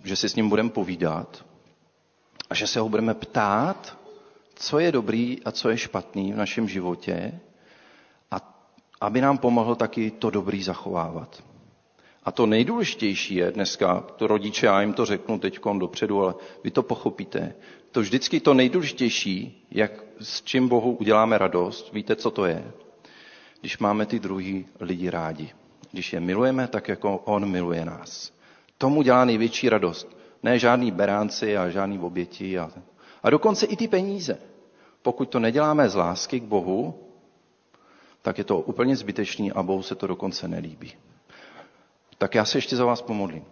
že 0.05 0.17
si 0.17 0.29
s 0.29 0.35
ním 0.37 0.49
budeme 0.49 0.71
povídat 0.71 1.45
a 2.51 2.55
že 2.55 2.67
se 2.67 2.81
ho 2.81 2.89
budeme 2.89 3.15
ptát, 3.15 3.99
co 4.55 4.79
je 4.79 4.93
dobrý 4.93 5.43
a 5.45 5.51
co 5.51 5.69
je 5.69 5.79
špatný 5.79 6.33
v 6.33 6.37
našem 6.37 6.69
životě 6.69 7.41
a 8.31 8.65
aby 9.01 9.21
nám 9.21 9.39
pomohl 9.39 9.75
taky 9.75 10.11
to 10.11 10.31
dobrý 10.31 10.63
zachovávat. 10.63 11.43
A 12.25 12.33
to 12.33 12.47
nejdůležitější 12.47 13.35
je 13.35 13.53
dneska, 13.53 14.01
to 14.01 14.27
rodiče, 14.27 14.67
já 14.67 14.81
jim 14.81 14.93
to 14.93 15.07
řeknu 15.07 15.39
teď 15.39 15.59
dopředu, 15.79 16.23
ale 16.23 16.35
vy 16.65 16.71
to 16.71 16.83
pochopíte, 16.83 17.55
to 17.91 18.01
vždycky 18.01 18.41
to 18.41 18.55
nejdůležitější, 18.55 19.67
jak 19.71 19.93
s 20.21 20.43
čím 20.43 20.69
Bohu 20.69 20.93
uděláme 20.93 21.39
radost, 21.39 21.93
víte, 21.93 22.17
co 22.17 22.31
to 22.31 22.45
je? 22.45 22.73
Když 23.61 23.79
máme 23.79 24.07
ty 24.07 24.19
druhý 24.19 24.67
lidi 24.81 25.11
rádi. 25.11 25.51
Když 25.93 26.13
je 26.13 26.21
milujeme 26.21 26.69
tak, 26.69 26.89
jako 26.89 27.17
On 27.17 27.51
miluje 27.51 27.85
nás. 27.85 28.33
Tomu 28.79 29.03
dělá 29.03 29.25
největší 29.25 29.69
radost. 29.69 30.17
Ne 30.47 30.59
žádný 30.59 30.91
beránci 30.91 31.57
a 31.59 31.69
žádný 31.71 31.99
oběti. 31.99 32.59
A, 32.59 32.71
a 33.23 33.31
dokonce 33.31 33.67
i 33.67 33.77
ty 33.77 33.89
peníze. 33.89 34.39
Pokud 35.03 35.25
to 35.29 35.39
neděláme 35.41 35.89
z 35.89 35.95
lásky 35.95 36.41
k 36.41 36.45
Bohu, 36.45 36.95
tak 38.23 38.39
je 38.39 38.45
to 38.45 38.59
úplně 38.61 38.97
zbytečný 38.97 39.53
a 39.53 39.63
Bohu 39.63 39.83
se 39.83 39.95
to 39.95 40.07
dokonce 40.07 40.49
nelíbí. 40.49 40.93
Tak 42.19 42.35
já 42.35 42.45
se 42.45 42.59
ještě 42.59 42.77
za 42.77 42.85
vás 42.85 43.03
pomodlím. 43.03 43.45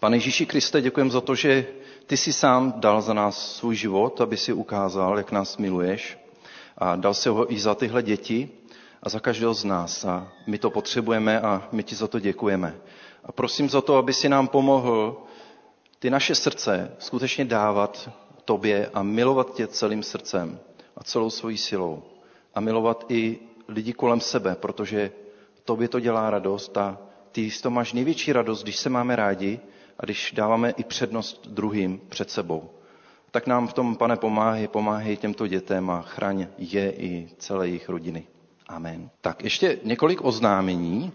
Pane 0.00 0.16
Ježíši 0.16 0.46
Kriste, 0.46 0.80
děkujem 0.80 1.10
za 1.10 1.20
to, 1.20 1.34
že 1.34 1.66
ty 2.06 2.16
jsi 2.16 2.32
sám 2.32 2.72
dal 2.76 3.02
za 3.02 3.12
nás 3.14 3.56
svůj 3.56 3.76
život, 3.76 4.20
aby 4.20 4.36
si 4.36 4.52
ukázal, 4.52 5.18
jak 5.18 5.32
nás 5.32 5.56
miluješ. 5.56 6.18
A 6.78 6.96
dal 6.96 7.14
si 7.14 7.28
ho 7.28 7.52
i 7.52 7.58
za 7.60 7.74
tyhle 7.74 8.02
děti 8.02 8.48
a 9.02 9.08
za 9.08 9.20
každého 9.20 9.54
z 9.54 9.64
nás. 9.64 10.04
A 10.04 10.32
my 10.46 10.58
to 10.58 10.70
potřebujeme 10.70 11.40
a 11.40 11.68
my 11.72 11.82
ti 11.82 11.94
za 11.94 12.08
to 12.08 12.18
děkujeme. 12.20 12.74
A 13.24 13.32
prosím 13.32 13.68
za 13.70 13.80
to, 13.80 13.96
aby 13.96 14.12
si 14.12 14.28
nám 14.28 14.48
pomohl 14.48 15.22
ty 16.02 16.10
naše 16.10 16.34
srdce 16.34 16.90
skutečně 16.98 17.44
dávat 17.44 18.10
tobě 18.44 18.90
a 18.94 19.02
milovat 19.02 19.54
tě 19.54 19.66
celým 19.66 20.02
srdcem 20.02 20.58
a 20.96 21.04
celou 21.04 21.30
svojí 21.30 21.56
silou. 21.58 22.02
A 22.54 22.60
milovat 22.60 23.04
i 23.08 23.38
lidi 23.68 23.92
kolem 23.92 24.20
sebe, 24.20 24.54
protože 24.54 25.10
tobě 25.64 25.88
to 25.88 26.00
dělá 26.00 26.30
radost 26.30 26.76
a 26.76 26.98
ty 27.32 27.50
z 27.50 27.60
toho 27.60 27.74
máš 27.74 27.92
největší 27.92 28.32
radost, 28.32 28.62
když 28.62 28.76
se 28.76 28.90
máme 28.90 29.16
rádi 29.16 29.60
a 29.98 30.04
když 30.04 30.32
dáváme 30.36 30.70
i 30.70 30.84
přednost 30.84 31.48
druhým 31.48 32.00
před 32.08 32.30
sebou. 32.30 32.70
Tak 33.30 33.46
nám 33.46 33.68
v 33.68 33.72
tom, 33.72 33.96
pane, 33.96 34.16
pomáhej, 34.16 34.68
pomáhej 34.68 35.16
těmto 35.16 35.46
dětem 35.46 35.90
a 35.90 36.02
chraň 36.02 36.46
je 36.58 36.92
i 36.92 37.28
celé 37.38 37.68
jejich 37.68 37.88
rodiny. 37.88 38.26
Amen. 38.68 39.10
Tak 39.20 39.44
ještě 39.44 39.78
několik 39.84 40.24
oznámení. 40.24 41.12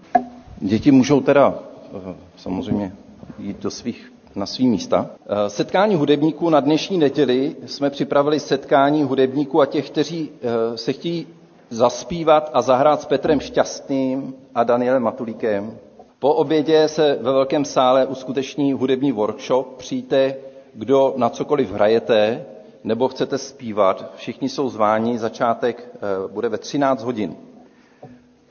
Děti 0.57 0.91
můžou 0.91 1.21
teda 1.21 1.59
eh, 1.59 2.15
samozřejmě 2.37 2.95
jít 3.39 3.59
do 3.59 3.71
svých, 3.71 4.11
na 4.37 4.45
svý 4.45 4.67
místa. 4.67 5.09
Eh, 5.25 5.49
setkání 5.49 5.95
hudebníků 5.95 6.49
na 6.49 6.59
dnešní 6.59 6.97
neděli 6.97 7.55
jsme 7.65 7.89
připravili 7.89 8.39
setkání 8.39 9.03
hudebníků 9.03 9.61
a 9.61 9.65
těch, 9.65 9.89
kteří 9.89 10.29
eh, 10.73 10.77
se 10.77 10.93
chtějí 10.93 11.27
zaspívat 11.69 12.49
a 12.53 12.61
zahrát 12.61 13.01
s 13.01 13.05
Petrem 13.05 13.39
Šťastným 13.39 14.33
a 14.55 14.63
Danielem 14.63 15.03
Matulíkem. 15.03 15.77
Po 16.19 16.33
obědě 16.33 16.87
se 16.87 17.17
ve 17.21 17.31
velkém 17.31 17.65
sále 17.65 18.05
uskuteční 18.05 18.73
hudební 18.73 19.11
workshop. 19.11 19.75
Přijďte, 19.77 20.35
kdo 20.73 21.13
na 21.17 21.29
cokoliv 21.29 21.71
hrajete 21.71 22.45
nebo 22.83 23.07
chcete 23.07 23.37
zpívat. 23.37 24.11
Všichni 24.15 24.49
jsou 24.49 24.69
zváni, 24.69 25.17
začátek 25.19 25.89
bude 26.31 26.49
ve 26.49 26.57
13 26.57 27.03
hodin. 27.03 27.35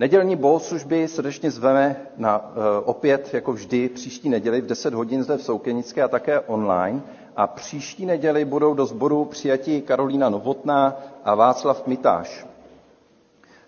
Nedělní 0.01 0.37
bohoslužby 0.37 1.09
srdečně 1.09 1.51
zveme 1.51 1.97
na, 2.17 2.53
e, 2.55 2.81
opět, 2.85 3.35
jako 3.35 3.53
vždy, 3.53 3.89
příští 3.89 4.29
neděli 4.29 4.61
v 4.61 4.67
10 4.67 4.95
hodin 4.95 5.23
zde 5.23 5.37
v 5.37 5.43
Soukenické 5.43 6.03
a 6.03 6.09
také 6.09 6.41
online. 6.41 7.01
A 7.37 7.47
příští 7.47 8.07
neděli 8.07 8.45
budou 8.45 8.75
do 8.75 8.87
sboru 8.87 9.25
přijati 9.25 9.81
Karolína 9.81 10.29
Novotná 10.29 10.97
a 11.25 11.35
Václav 11.35 11.87
Mitáš. 11.87 12.47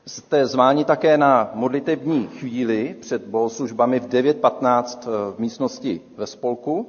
Jste 0.06 0.46
zváni 0.46 0.84
také 0.84 1.18
na 1.18 1.50
modlitební 1.54 2.26
chvíli 2.26 2.96
před 3.00 3.22
bohoslužbami 3.24 4.00
v 4.00 4.06
9.15 4.08 4.84
e, 4.84 5.34
v 5.36 5.38
místnosti 5.38 6.00
ve 6.16 6.26
spolku. 6.26 6.88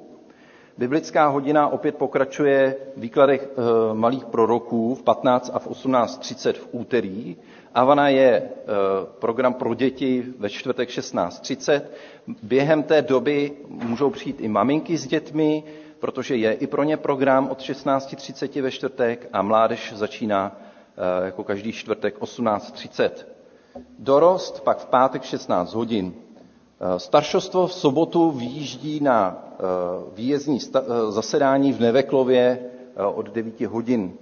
Biblická 0.78 1.28
hodina 1.28 1.68
opět 1.68 1.96
pokračuje 1.96 2.76
v 2.98 3.02
výkladech 3.02 3.44
e, 3.44 3.94
malých 3.94 4.26
proroků 4.26 4.96
v 4.96 5.04
15 5.04 5.52
a 5.54 5.60
v 5.60 5.68
18.30 5.68 6.54
v 6.54 6.68
úterý. 6.72 7.38
Avana 7.74 8.10
je 8.10 8.30
e, 8.36 8.50
program 9.20 9.54
pro 9.54 9.74
děti 9.74 10.26
ve 10.40 10.50
čtvrtek 10.50 10.90
16.30. 10.90 11.82
Během 12.44 12.84
té 12.84 13.02
doby 13.02 13.52
můžou 13.68 14.10
přijít 14.10 14.42
i 14.42 14.48
maminky 14.48 14.98
s 14.98 15.08
dětmi, 15.08 15.64
protože 16.00 16.36
je 16.36 16.54
i 16.54 16.68
pro 16.68 16.84
ně 16.84 16.98
program 16.98 17.48
od 17.52 17.60
16.30 17.60 18.62
ve 18.62 18.72
čtvrtek 18.72 19.30
a 19.34 19.42
mládež 19.42 19.94
začíná 19.96 20.58
e, 21.22 21.26
jako 21.26 21.44
každý 21.44 21.72
čtvrtek 21.72 22.20
18.30. 22.20 23.10
Dorost 24.00 24.64
pak 24.64 24.78
v 24.80 24.86
pátek 24.86 25.24
16 25.24 25.74
hodin. 25.74 26.14
E, 26.96 27.00
staršostvo 27.00 27.68
v 27.68 27.74
sobotu 27.74 28.32
vyjíždí 28.32 29.00
na 29.00 29.46
výjezdní 30.16 30.60
zasedání 31.10 31.74
v 31.74 31.80
Neveklově 31.80 32.60
od 33.16 33.30
9 33.30 33.62
hodin 33.62 34.14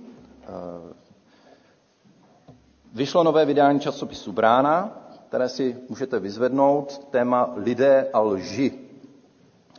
Vyšlo 2.97 3.23
nové 3.23 3.45
vydání 3.45 3.79
časopisu 3.79 4.31
Brána, 4.31 4.97
které 5.29 5.49
si 5.49 5.77
můžete 5.89 6.19
vyzvednout, 6.19 7.07
téma 7.09 7.53
Lidé 7.55 8.09
a 8.13 8.19
lži. 8.19 8.73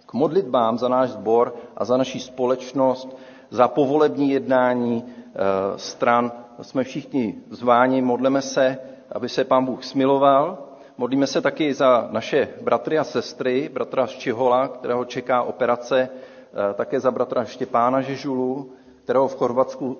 K 0.07 0.13
modlitbám 0.13 0.79
za 0.79 0.89
náš 0.89 1.11
sbor 1.11 1.55
a 1.77 1.85
za 1.85 1.97
naší 1.97 2.21
společnost, 2.21 3.17
za 3.51 3.69
povolební 3.69 4.31
jednání 4.31 5.05
e, 5.05 5.79
stran 5.79 6.33
jsme 6.63 6.85
všichni 6.85 7.35
zváni, 7.51 8.03
modleme 8.03 8.43
se, 8.43 8.79
aby 9.13 9.29
se 9.29 9.45
pán 9.45 9.65
Bůh 9.65 9.85
smiloval. 9.85 10.59
Modlíme 10.99 11.27
se 11.27 11.41
taky 11.41 11.75
za 11.75 12.09
naše 12.11 12.49
bratry 12.63 12.99
a 12.99 13.05
sestry, 13.05 13.71
bratra 13.73 14.07
Ščihola, 14.07 14.69
kterého 14.69 15.05
čeká 15.05 15.43
operace, 15.43 16.01
e, 16.01 16.75
také 16.75 17.01
za 17.01 17.11
bratra 17.11 17.45
Štěpána 17.45 18.01
Žežulu, 18.01 18.71
kterého 19.05 19.29
v 19.29 19.37
Chorvatsku 19.37 19.99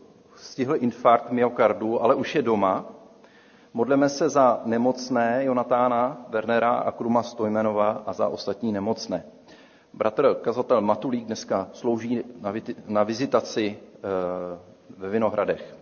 e, 0.00 0.13
stihl 0.44 0.76
infarkt 0.76 1.30
myokardu, 1.30 2.02
ale 2.02 2.14
už 2.14 2.34
je 2.34 2.42
doma. 2.42 2.84
Modleme 3.74 4.08
se 4.08 4.28
za 4.28 4.60
nemocné 4.64 5.44
Jonatána, 5.44 6.26
Wernera 6.28 6.70
a 6.70 6.90
Kruma 6.92 7.22
Stojmenova 7.22 8.02
a 8.06 8.12
za 8.12 8.28
ostatní 8.28 8.72
nemocné. 8.72 9.24
Bratr 9.92 10.34
kazatel 10.34 10.80
Matulík 10.80 11.24
dneska 11.24 11.68
slouží 11.72 12.24
na, 12.40 12.52
viti- 12.52 12.76
na 12.86 13.02
vizitaci 13.02 13.66
e, 13.66 13.78
ve 14.98 15.08
Vinohradech. 15.10 15.76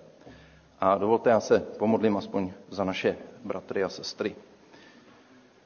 A 0.80 0.98
dovolte, 0.98 1.30
já 1.30 1.40
se 1.40 1.60
pomodlím 1.78 2.16
aspoň 2.16 2.52
za 2.70 2.84
naše 2.84 3.16
bratry 3.44 3.84
a 3.84 3.88
sestry. 3.88 4.36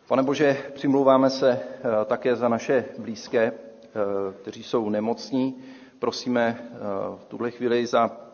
Pane 0.09 0.23
Bože, 0.23 0.57
přimlouváme 0.75 1.31
se 1.31 1.51
e, 1.53 1.61
také 2.05 2.37
za 2.37 2.49
naše 2.49 2.85
blízké, 2.99 3.43
e, 3.45 3.53
kteří 4.43 4.63
jsou 4.63 4.89
nemocní. 4.89 5.63
Prosíme 5.99 6.59
v 7.17 7.25
tuhle 7.25 7.51
chvíli 7.51 7.87
za 7.87 8.26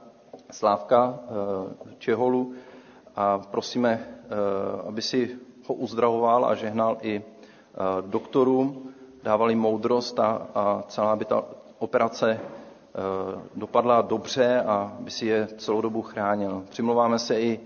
Slávka 0.53 1.19
e, 1.19 1.95
Čeholu 1.99 2.53
a 3.17 3.39
prosíme, 3.39 3.91
e, 3.93 4.05
aby 4.89 5.03
si 5.03 5.37
ho 5.67 5.75
uzdravoval 5.75 6.45
a 6.45 6.55
žehnal 6.55 6.97
i 7.01 7.17
e, 7.17 7.23
doktorům, 8.07 8.93
dávali 9.23 9.55
moudrost 9.55 10.21
a, 10.21 10.47
a 10.55 10.83
celá 10.89 11.17
by 11.17 11.25
ta 11.25 11.45
operace 11.79 12.41
dopadla 13.55 14.03
dobře 14.03 14.61
a 14.61 14.97
by 15.01 15.11
si 15.11 15.27
je 15.27 15.47
celou 15.47 15.81
dobu 15.81 16.03
chránil. 16.03 16.65
Přimlouváme 16.71 17.19
se 17.19 17.41
i 17.41 17.61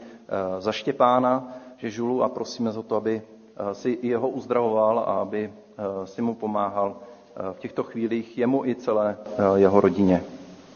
za 0.59 0.73
Štěpána 0.73 1.53
Žežulu 1.79 2.23
a 2.23 2.29
prosíme 2.29 2.73
za 2.73 2.83
to, 2.83 2.97
aby 2.97 3.23
si 3.73 3.99
jeho 4.03 4.29
uzdravoval 4.29 4.99
a 4.99 5.03
aby 5.03 5.53
si 6.05 6.23
mu 6.23 6.35
pomáhal 6.35 6.97
v 7.53 7.59
těchto 7.59 7.83
chvílích 7.83 8.39
jemu 8.39 8.65
i 8.67 8.75
celé 8.75 9.17
jeho 9.57 9.81
rodině. 9.81 10.23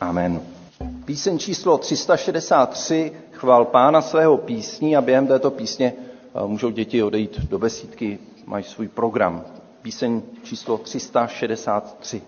Amen. 0.01 0.60
Píseň 1.05 1.38
číslo 1.38 1.79
363, 1.79 3.12
chval 3.33 3.64
pána 3.64 4.03
svého 4.03 4.37
písní 4.37 4.97
a 4.97 5.01
během 5.01 5.27
této 5.27 5.51
písně 5.51 5.93
můžou 6.47 6.71
děti 6.71 7.03
odejít 7.03 7.40
do 7.40 7.59
besídky, 7.59 8.19
mají 8.47 8.64
svůj 8.64 8.88
program 8.88 9.45
píseň 9.83 10.23
číslo 10.43 10.79
363. 10.79 12.23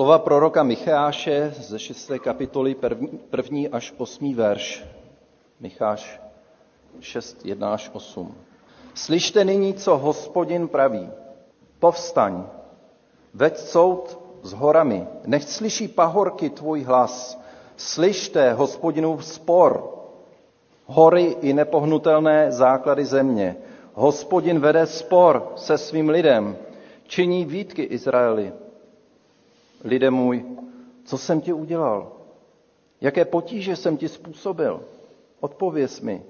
Slova 0.00 0.18
proroka 0.18 0.62
Micháše 0.62 1.54
ze 1.58 1.78
6. 1.78 2.10
kapitoly 2.20 2.74
první, 2.74 3.08
první 3.08 3.68
až 3.68 3.94
8. 3.96 4.34
verš. 4.34 4.84
Micháš 5.60 6.20
6, 7.00 7.46
1 7.46 7.74
až 7.74 7.90
8. 7.92 8.34
Slyšte 8.94 9.44
nyní, 9.44 9.74
co 9.74 9.98
hospodin 9.98 10.68
praví. 10.68 11.08
Povstaň, 11.78 12.44
veď 13.34 13.58
soud 13.58 14.18
s 14.42 14.52
horami, 14.52 15.06
nech 15.26 15.44
slyší 15.44 15.88
pahorky 15.88 16.50
tvůj 16.50 16.82
hlas. 16.82 17.40
Slyšte 17.76 18.52
hospodinův 18.52 19.24
spor, 19.24 20.00
hory 20.86 21.36
i 21.40 21.52
nepohnutelné 21.52 22.52
základy 22.52 23.04
země. 23.04 23.56
Hospodin 23.94 24.60
vede 24.60 24.86
spor 24.86 25.52
se 25.56 25.78
svým 25.78 26.08
lidem, 26.08 26.56
činí 27.06 27.44
výtky 27.44 27.82
Izraeli. 27.82 28.52
Lidé 29.84 30.10
můj, 30.10 30.44
co 31.04 31.18
jsem 31.18 31.40
ti 31.40 31.52
udělal? 31.52 32.12
Jaké 33.00 33.24
potíže 33.24 33.76
jsem 33.76 33.96
ti 33.96 34.08
způsobil? 34.08 34.80
Odpověz 35.40 36.00
mi. 36.00 36.22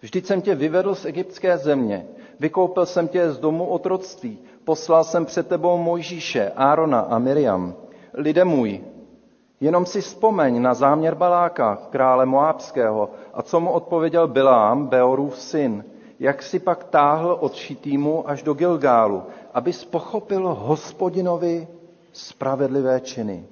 Vždyť 0.00 0.26
jsem 0.26 0.40
tě 0.40 0.54
vyvedl 0.54 0.94
z 0.94 1.04
egyptské 1.04 1.58
země, 1.58 2.06
vykoupil 2.40 2.86
jsem 2.86 3.08
tě 3.08 3.30
z 3.32 3.38
domu 3.38 3.66
otroctví, 3.66 4.38
poslal 4.64 5.04
jsem 5.04 5.24
před 5.24 5.48
tebou 5.48 5.78
Mojžíše, 5.78 6.52
Árona 6.56 7.00
a 7.00 7.18
Miriam. 7.18 7.74
Lidé 8.14 8.44
můj, 8.44 8.80
jenom 9.60 9.86
si 9.86 10.00
vzpomeň 10.00 10.62
na 10.62 10.74
záměr 10.74 11.14
Baláka, 11.14 11.78
krále 11.90 12.26
Moábského, 12.26 13.10
a 13.34 13.42
co 13.42 13.60
mu 13.60 13.70
odpověděl 13.70 14.28
Bilám, 14.28 14.86
Beorův 14.86 15.38
syn, 15.38 15.84
jak 16.20 16.42
si 16.42 16.58
pak 16.58 16.84
táhl 16.84 17.36
od 17.40 17.54
Šitýmu 17.54 18.28
až 18.28 18.42
do 18.42 18.54
Gilgálu, 18.54 19.22
abys 19.54 19.84
pochopil 19.84 20.54
hospodinovi 20.60 21.68
spravedlivé 22.16 23.00
činy. 23.00 23.44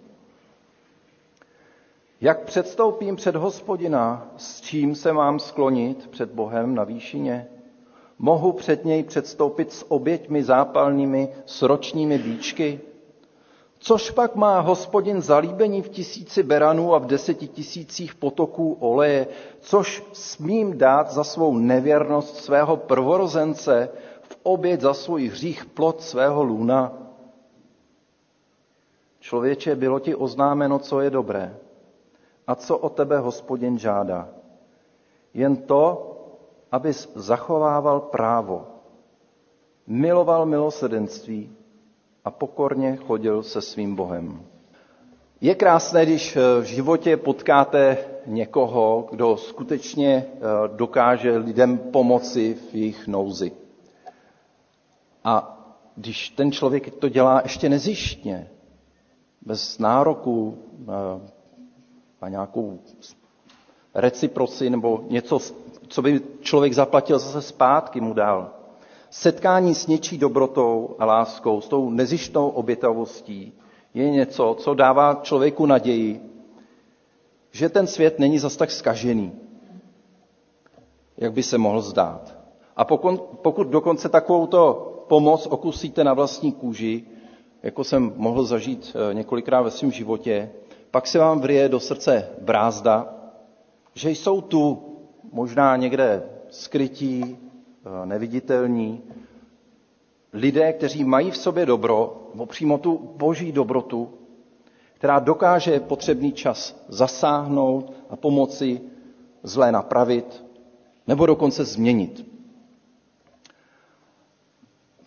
Jak 2.20 2.44
předstoupím 2.44 3.16
před 3.16 3.37
hospodina, 3.37 4.27
s 4.37 4.61
čím 4.61 4.94
se 4.94 5.12
mám 5.12 5.38
sklonit 5.38 6.09
před 6.11 6.31
Bohem 6.31 6.74
na 6.74 6.85
výšině? 6.85 7.48
Mohu 8.18 8.53
před 8.53 8.85
něj 8.85 9.03
předstoupit 9.03 9.72
s 9.72 9.90
oběťmi 9.90 10.44
zápalnými, 10.44 11.29
s 11.46 11.62
ročními 11.62 12.18
bíčky? 12.18 12.81
Což 13.79 14.11
pak 14.11 14.35
má 14.37 14.61
hospodin 14.61 15.22
zalíbení 15.22 15.83
v 15.83 15.88
tisíci 15.88 16.42
beranů 16.42 16.94
a 16.94 16.98
v 16.98 17.07
deseti 17.07 17.48
tisících 17.48 18.14
potoků 18.14 18.77
oleje, 18.81 19.27
což 19.61 20.05
smím 20.12 20.79
dát 20.79 21.11
za 21.11 21.24
svou 21.24 21.59
nevěrnost 21.59 22.37
svého 22.37 22.77
prvorozence, 22.77 23.88
v 24.22 24.38
oběť 24.42 24.81
za 24.81 24.94
svůj 24.94 25.29
hřích 25.29 25.64
plod 25.64 26.03
svého 26.03 26.42
lůna? 26.44 27.04
Člověče, 29.25 29.77
bylo 29.77 29.99
ti 29.99 30.15
oznámeno, 30.15 30.79
co 30.79 31.01
je 31.01 31.11
dobré. 31.11 31.57
A 32.47 32.55
co 32.55 32.79
o 32.79 32.89
tebe 32.89 33.19
hospodin 33.19 33.79
žádá? 33.79 34.29
Jen 35.35 35.57
to, 35.57 36.11
abys 36.73 37.09
zachovával 37.15 38.01
právo, 38.01 38.67
miloval 39.87 40.47
milosrdenství 40.47 41.57
a 42.25 42.31
pokorně 42.31 42.97
chodil 42.97 43.43
se 43.43 43.61
svým 43.61 43.97
Bohem. 43.97 44.43
Je 45.41 45.55
krásné, 45.55 46.07
když 46.07 46.37
v 46.61 46.63
životě 46.63 47.17
potkáte 47.17 47.99
někoho, 48.27 49.09
kdo 49.11 49.37
skutečně 49.37 50.27
eh, 50.27 50.41
dokáže 50.77 51.37
lidem 51.37 51.79
pomoci 51.79 52.55
v 52.55 52.75
jejich 52.75 53.09
nouzi. 53.09 53.53
A 55.25 55.59
když 55.97 56.31
ten 56.31 56.53
člověk 56.53 56.95
to 56.95 57.09
dělá 57.09 57.41
ještě 57.45 57.69
nezištně, 57.69 58.51
bez 59.47 59.79
nároku 59.79 60.59
na, 60.87 61.21
nějakou 62.29 62.79
reciproci 63.95 64.71
nebo 64.71 65.05
něco, 65.11 65.39
co 65.89 66.03
by 66.03 66.21
člověk 66.41 66.73
zaplatil 66.73 67.19
zase 67.19 67.43
zpátky 67.43 68.01
mu 68.01 68.15
dál. 68.15 68.51
Setkání 69.11 69.75
s 69.75 69.87
něčí 69.87 70.19
dobrotou 70.19 70.97
a 70.99 71.05
láskou, 71.05 71.61
s 71.61 71.69
tou 71.69 71.91
nezištnou 71.91 72.49
obětavostí, 72.49 73.53
je 73.95 74.11
něco, 74.11 74.57
co 74.59 74.75
dává 74.75 75.15
člověku 75.23 75.67
naději, 75.67 76.21
že 77.51 77.69
ten 77.69 77.87
svět 77.87 78.19
není 78.19 78.39
zas 78.39 78.57
tak 78.57 78.71
skažený, 78.71 79.33
jak 81.17 81.33
by 81.33 81.43
se 81.43 81.59
mohl 81.59 81.81
zdát. 81.81 82.35
A 82.77 82.85
pokud, 82.85 83.21
pokud 83.23 83.67
dokonce 83.67 84.09
takovouto 84.09 84.91
pomoc 85.09 85.47
okusíte 85.47 86.05
na 86.05 86.15
vlastní 86.15 86.53
kůži, 86.53 87.05
jako 87.64 87.85
jsem 87.85 88.12
mohl 88.16 88.44
zažít 88.44 88.96
eh, 89.11 89.14
několikrát 89.14 89.62
ve 89.62 89.70
svém 89.70 89.92
životě, 89.92 90.50
pak 90.90 91.07
se 91.07 91.18
vám 91.18 91.40
vrije 91.40 91.68
do 91.68 91.81
srdce 91.81 92.29
brázda, 92.40 93.14
že 93.94 94.11
jsou 94.11 94.40
tu 94.40 94.83
možná 95.33 95.77
někde 95.77 96.22
skrytí, 96.50 97.37
eh, 98.03 98.07
neviditelní, 98.07 99.03
lidé, 100.33 100.72
kteří 100.72 101.05
mají 101.05 101.31
v 101.31 101.37
sobě 101.37 101.66
dobro, 101.66 102.31
přímo 102.46 102.79
tu 102.79 103.11
boží 103.16 103.53
dobrotu, 103.53 104.11
která 104.94 105.18
dokáže 105.18 105.81
potřebný 105.81 106.33
čas 106.33 106.85
zasáhnout 106.88 107.92
a 108.11 108.16
pomoci 108.16 108.81
zlé 109.42 109.72
napravit 109.72 110.44
nebo 111.07 111.27
dokonce 111.27 111.64
změnit. 111.64 112.34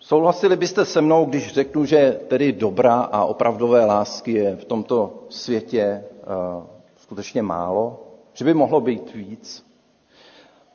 Souhlasili 0.08 0.56
byste 0.56 0.86
se 0.86 1.02
mnou, 1.02 1.26
když 1.26 1.54
řeknu, 1.54 1.86
že 1.86 2.20
tedy 2.28 2.52
dobrá 2.52 3.00
a 3.02 3.26
opravdové 3.26 3.86
lásky 3.86 4.32
je 4.32 4.56
v 4.56 4.66
tomto 4.66 5.24
světě 5.30 6.04
uh, 6.58 6.64
skutečně 6.96 7.42
málo? 7.42 8.04
Že 8.34 8.46
by 8.46 8.54
mohlo 8.54 8.82
být 8.82 9.14
víc? 9.14 9.66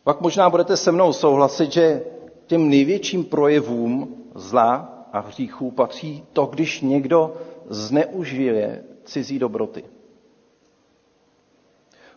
Pak 0.05 0.21
možná 0.21 0.51
budete 0.51 0.77
se 0.77 0.93
mnou 0.93 1.13
souhlasit, 1.13 1.73
že 1.73 2.03
těm 2.47 2.69
největším 2.69 3.25
projevům 3.25 4.17
zla 4.35 5.05
a 5.13 5.19
hříchů 5.21 5.71
patří 5.71 6.25
to, 6.33 6.47
když 6.47 6.81
někdo 6.81 7.35
zneužije 7.69 8.85
cizí 9.05 9.39
dobroty. 9.39 9.85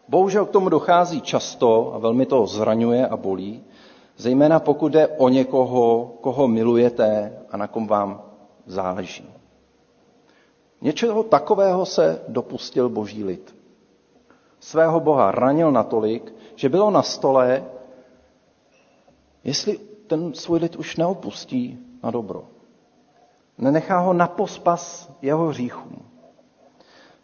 Bohužel 0.08 0.45
k 0.45 0.51
tomu 0.51 0.69
dochází 0.69 1.21
často 1.21 1.91
a 1.93 1.97
velmi 1.97 2.25
to 2.25 2.45
zraňuje 2.47 3.08
a 3.08 3.17
bolí, 3.17 3.63
zejména 4.17 4.60
pokud 4.60 4.91
jde 4.91 5.08
o 5.08 5.30
někoho, 5.30 6.13
koho 6.21 6.47
milujete 6.47 7.39
a 7.51 7.58
na 7.58 7.67
kom 7.67 7.88
vám 7.88 8.21
záleží. 8.65 9.30
Něčeho 10.82 11.23
takového 11.23 11.86
se 11.86 12.21
dopustil 12.28 12.89
boží 12.89 13.23
lid. 13.23 13.56
Svého 14.60 14.99
boha 14.99 15.32
ranil 15.32 15.71
natolik, 15.71 16.34
že 16.56 16.69
bylo 16.69 16.91
na 16.91 17.01
stole, 17.01 17.63
jestli 19.43 19.78
ten 20.08 20.34
svůj 20.34 20.60
lid 20.60 20.75
už 20.75 20.95
neopustí 20.97 21.80
na 22.04 22.12
dobro. 22.12 22.43
Nenechá 23.58 23.99
ho 23.99 24.13
na 24.13 24.28
pospas 24.28 25.12
jeho 25.21 25.47
hříchům. 25.47 26.06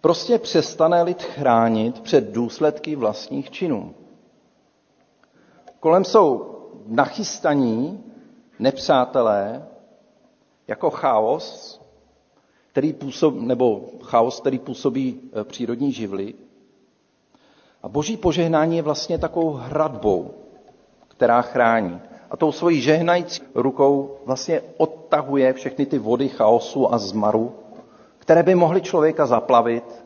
Prostě 0.01 0.39
přestane 0.39 1.03
lid 1.03 1.23
chránit 1.23 1.99
před 2.01 2.31
důsledky 2.31 2.95
vlastních 2.95 3.51
činů. 3.51 3.95
Kolem 5.79 6.05
jsou 6.05 6.50
nachystaní 6.91 8.03
nepřátelé 8.59 9.67
jako 10.67 10.89
chaos, 10.89 11.81
který 12.71 12.93
působí, 12.93 13.45
nebo 13.45 13.89
chaos, 14.03 14.39
který 14.39 14.59
působí 14.59 15.19
e, 15.41 15.43
přírodní 15.43 15.91
živly. 15.91 16.33
A 17.83 17.89
boží 17.89 18.17
požehnání 18.17 18.75
je 18.75 18.81
vlastně 18.81 19.17
takovou 19.17 19.51
hradbou, 19.51 20.33
která 21.07 21.41
chrání. 21.41 22.01
A 22.31 22.37
tou 22.37 22.51
svojí 22.51 22.81
žehnající 22.81 23.41
rukou 23.55 24.17
vlastně 24.25 24.61
odtahuje 24.77 25.53
všechny 25.53 25.85
ty 25.85 25.99
vody 25.99 26.29
chaosu 26.29 26.93
a 26.93 26.97
zmaru 26.97 27.55
které 28.21 28.43
by 28.43 28.55
mohly 28.55 28.81
člověka 28.81 29.25
zaplavit, 29.25 30.05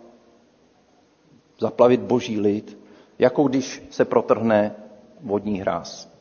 zaplavit 1.59 2.01
boží 2.01 2.39
lid, 2.39 2.77
jako 3.19 3.43
když 3.43 3.83
se 3.89 4.05
protrhne 4.05 4.75
vodní 5.21 5.59
hráz. 5.59 6.14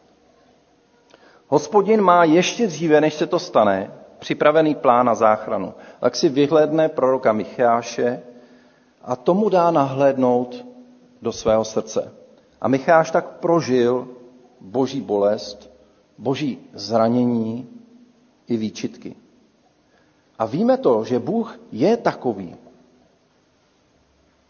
Hospodin 1.48 2.00
má 2.00 2.24
ještě 2.24 2.66
dříve, 2.66 3.00
než 3.00 3.14
se 3.14 3.26
to 3.26 3.38
stane, 3.38 3.92
připravený 4.18 4.74
plán 4.74 5.06
na 5.06 5.14
záchranu. 5.14 5.74
Tak 6.00 6.16
si 6.16 6.28
vyhledne 6.28 6.88
proroka 6.88 7.32
Micháše 7.32 8.22
a 9.02 9.16
tomu 9.16 9.48
dá 9.48 9.70
nahlédnout 9.70 10.66
do 11.22 11.32
svého 11.32 11.64
srdce. 11.64 12.12
A 12.60 12.68
Micháš 12.68 13.10
tak 13.10 13.26
prožil 13.26 14.08
boží 14.60 15.00
bolest, 15.00 15.70
boží 16.18 16.58
zranění 16.72 17.68
i 18.46 18.56
výčitky. 18.56 19.16
A 20.38 20.46
víme 20.46 20.76
to, 20.76 21.04
že 21.04 21.18
Bůh 21.18 21.58
je 21.72 21.96
takový, 21.96 22.56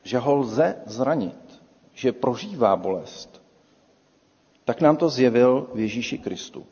že 0.03 0.19
ho 0.19 0.35
lze 0.35 0.77
zranit, 0.87 1.63
že 1.95 2.13
prožívá 2.13 2.77
bolest. 2.77 3.43
Tak 4.65 4.81
nám 4.81 4.97
to 4.97 5.09
zjevil 5.09 5.67
v 5.75 5.79
Ježíši 5.81 6.19
Kristu. 6.19 6.67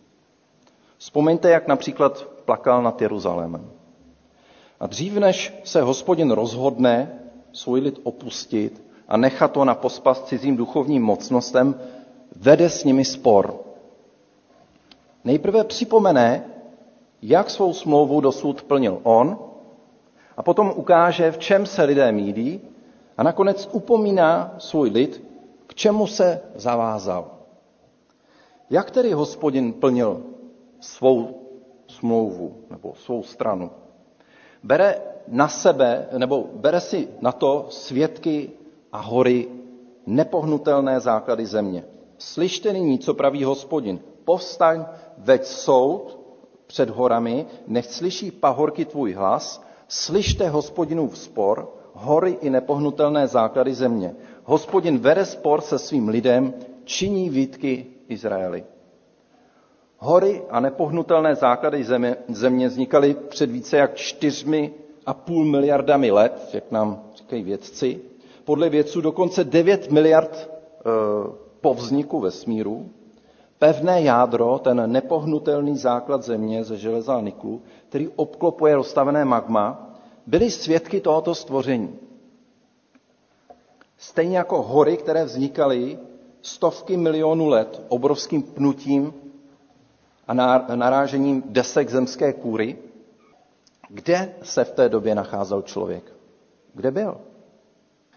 Vzpomeňte, 1.02 1.50
jak 1.50 1.68
například 1.68 2.26
plakal 2.44 2.82
nad 2.82 3.02
Jeruzalémem. 3.02 3.70
A 4.80 4.86
dřív, 4.86 5.14
než 5.14 5.54
se 5.64 5.82
hospodin 5.82 6.30
rozhodne 6.30 7.18
svůj 7.52 7.80
lid 7.80 8.00
opustit 8.02 8.82
a 9.08 9.16
nechat 9.16 9.52
to 9.52 9.64
na 9.64 9.74
pospas 9.74 10.22
cizím 10.22 10.56
duchovním 10.56 11.02
mocnostem, 11.02 11.74
vede 12.36 12.70
s 12.70 12.84
nimi 12.84 13.04
spor. 13.04 13.60
Nejprve 15.24 15.64
připomene, 15.64 16.44
jak 17.22 17.50
svou 17.50 17.72
smlouvu 17.72 18.20
dosud 18.20 18.62
plnil 18.62 19.00
on, 19.02 19.38
a 20.36 20.42
potom 20.42 20.72
ukáže, 20.76 21.30
v 21.30 21.38
čem 21.38 21.66
se 21.66 21.82
lidé 21.82 22.12
mídí 22.12 22.60
a 23.16 23.22
nakonec 23.22 23.68
upomíná 23.72 24.54
svůj 24.58 24.90
lid, 24.90 25.24
k 25.66 25.74
čemu 25.74 26.06
se 26.06 26.40
zavázal. 26.54 27.30
Jak 28.70 28.90
tedy 28.90 29.12
hospodin 29.12 29.72
plnil 29.72 30.31
svou 30.82 31.46
smlouvu 31.86 32.66
nebo 32.70 32.94
svou 32.94 33.22
stranu? 33.22 33.70
Bere 34.62 35.00
na 35.28 35.48
sebe, 35.48 36.08
nebo 36.18 36.46
bere 36.54 36.80
si 36.80 37.08
na 37.20 37.32
to 37.32 37.66
svědky 37.70 38.50
a 38.92 38.98
hory 38.98 39.48
nepohnutelné 40.06 41.00
základy 41.00 41.46
země. 41.46 41.84
Slyšte 42.18 42.72
nyní, 42.72 42.98
co 42.98 43.14
praví 43.14 43.44
hospodin. 43.44 44.00
Povstaň, 44.24 44.84
veď 45.18 45.44
soud 45.44 46.18
před 46.66 46.90
horami, 46.90 47.46
nech 47.66 47.86
slyší 47.86 48.30
pahorky 48.30 48.84
tvůj 48.84 49.12
hlas, 49.12 49.62
slyšte 49.88 50.48
hospodinův 50.48 51.18
spor, 51.18 51.74
hory 51.92 52.38
i 52.40 52.50
nepohnutelné 52.50 53.26
základy 53.26 53.74
země. 53.74 54.16
Hospodin 54.44 54.98
vede 54.98 55.24
spor 55.24 55.60
se 55.60 55.78
svým 55.78 56.08
lidem, 56.08 56.54
činí 56.84 57.30
výtky 57.30 57.86
Izraeli. 58.08 58.64
Hory 60.04 60.42
a 60.50 60.60
nepohnutelné 60.60 61.34
základy 61.34 61.84
země, 61.84 62.16
země 62.28 62.68
vznikaly 62.68 63.14
před 63.14 63.50
více 63.50 63.76
jak 63.76 63.94
čtyřmi 63.94 64.72
a 65.06 65.14
půl 65.14 65.44
miliardami 65.44 66.10
let, 66.10 66.50
jak 66.52 66.70
nám 66.70 67.02
říkají 67.16 67.42
vědci. 67.42 68.00
Podle 68.44 68.68
vědců 68.68 69.00
dokonce 69.00 69.44
9 69.44 69.90
miliard 69.90 70.36
e, 70.36 70.90
po 71.60 71.74
vzniku 71.74 72.20
vesmíru 72.20 72.90
pevné 73.58 74.02
jádro, 74.02 74.58
ten 74.58 74.92
nepohnutelný 74.92 75.76
základ 75.76 76.22
země 76.22 76.64
ze 76.64 76.76
železa 76.76 77.14
a 77.16 77.20
niklu, 77.20 77.62
který 77.88 78.08
obklopuje 78.16 78.74
rozstavené 78.76 79.24
magma, 79.24 79.90
byly 80.26 80.50
svědky 80.50 81.00
tohoto 81.00 81.34
stvoření. 81.34 81.94
Stejně 83.98 84.36
jako 84.38 84.62
hory, 84.62 84.96
které 84.96 85.24
vznikaly 85.24 85.98
stovky 86.42 86.96
milionů 86.96 87.48
let 87.48 87.82
obrovským 87.88 88.42
pnutím 88.42 89.14
a 90.28 90.34
narážením 90.74 91.42
desek 91.46 91.90
zemské 91.90 92.32
kůry, 92.32 92.78
kde 93.88 94.34
se 94.42 94.64
v 94.64 94.70
té 94.70 94.88
době 94.88 95.14
nacházel 95.14 95.62
člověk? 95.62 96.12
Kde 96.74 96.90
byl? 96.90 97.16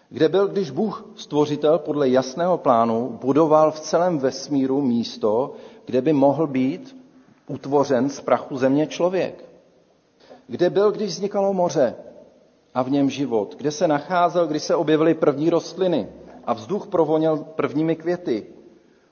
Kde 0.08 0.28
byl, 0.28 0.48
když 0.48 0.70
Bůh 0.70 1.04
stvořitel 1.16 1.78
podle 1.78 2.08
jasného 2.08 2.58
plánu 2.58 3.18
budoval 3.20 3.72
v 3.72 3.80
celém 3.80 4.18
vesmíru 4.18 4.80
místo, 4.82 5.54
kde 5.86 6.02
by 6.02 6.12
mohl 6.12 6.46
být 6.46 6.96
utvořen 7.46 8.08
z 8.08 8.20
prachu 8.20 8.56
země 8.56 8.86
člověk? 8.86 9.44
Kde 10.46 10.70
byl, 10.70 10.92
když 10.92 11.10
vznikalo 11.10 11.52
moře 11.52 11.94
a 12.74 12.82
v 12.82 12.90
něm 12.90 13.10
život? 13.10 13.54
Kde 13.58 13.70
se 13.70 13.88
nacházel, 13.88 14.46
když 14.46 14.62
se 14.62 14.74
objevily 14.74 15.14
první 15.14 15.50
rostliny 15.50 16.08
a 16.44 16.52
vzduch 16.52 16.86
provoněl 16.86 17.36
prvními 17.36 17.96
květy? 17.96 18.46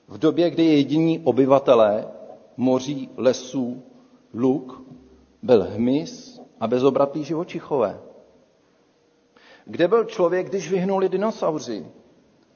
V 0.07 0.17
době, 0.17 0.49
kdy 0.49 0.65
jediní 0.65 1.19
obyvatelé 1.19 2.07
moří, 2.57 3.09
lesů, 3.17 3.83
luk, 4.33 4.81
byl 5.41 5.63
hmyz 5.63 6.41
a 6.59 6.67
bezobratlí 6.67 7.23
živočichové. 7.23 7.99
Kde 9.65 9.87
byl 9.87 10.05
člověk, 10.05 10.49
když 10.49 10.71
vyhnuli 10.71 11.09
dinosauři 11.09 11.85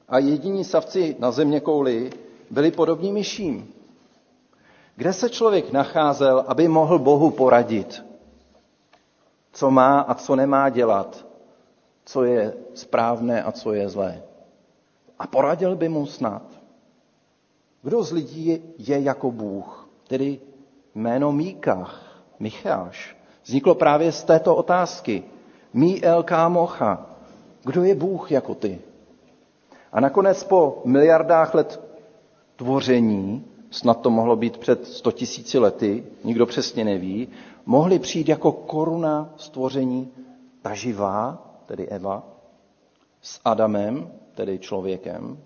a 0.08 0.18
jediní 0.18 0.64
savci 0.64 1.16
na 1.18 1.30
země 1.30 1.60
kouli 1.60 2.10
byli 2.50 2.70
podobní 2.70 3.12
myším? 3.12 3.74
Kde 4.96 5.12
se 5.12 5.30
člověk 5.30 5.72
nacházel, 5.72 6.44
aby 6.46 6.68
mohl 6.68 6.98
Bohu 6.98 7.30
poradit, 7.30 8.04
co 9.52 9.70
má 9.70 10.00
a 10.00 10.14
co 10.14 10.36
nemá 10.36 10.68
dělat, 10.68 11.26
co 12.04 12.24
je 12.24 12.54
správné 12.74 13.42
a 13.42 13.52
co 13.52 13.72
je 13.72 13.88
zlé? 13.88 14.22
A 15.18 15.26
poradil 15.26 15.76
by 15.76 15.88
mu 15.88 16.06
snad. 16.06 16.42
Kdo 17.82 18.02
z 18.02 18.12
lidí 18.12 18.62
je 18.78 19.00
jako 19.00 19.30
Bůh? 19.30 19.79
Tedy 20.10 20.40
jméno 20.94 21.32
Míkach, 21.32 22.22
Micháš, 22.38 23.16
vzniklo 23.44 23.74
právě 23.74 24.12
z 24.12 24.24
této 24.24 24.56
otázky. 24.56 25.22
Mí 25.72 26.04
el 26.04 26.22
kámocha, 26.22 27.06
kdo 27.64 27.84
je 27.84 27.94
Bůh 27.94 28.32
jako 28.32 28.54
ty? 28.54 28.80
A 29.92 30.00
nakonec 30.00 30.44
po 30.44 30.82
miliardách 30.84 31.54
let 31.54 31.80
tvoření, 32.56 33.44
snad 33.70 34.00
to 34.00 34.10
mohlo 34.10 34.36
být 34.36 34.56
před 34.58 34.86
100 34.86 35.12
tisíci 35.12 35.58
lety, 35.58 36.04
nikdo 36.24 36.46
přesně 36.46 36.84
neví, 36.84 37.28
mohli 37.66 37.98
přijít 37.98 38.28
jako 38.28 38.52
koruna 38.52 39.34
stvoření 39.36 40.12
ta 40.62 40.74
živá, 40.74 41.38
tedy 41.66 41.88
Eva, 41.88 42.22
s 43.22 43.40
Adamem, 43.44 44.10
tedy 44.34 44.58
člověkem, 44.58 45.38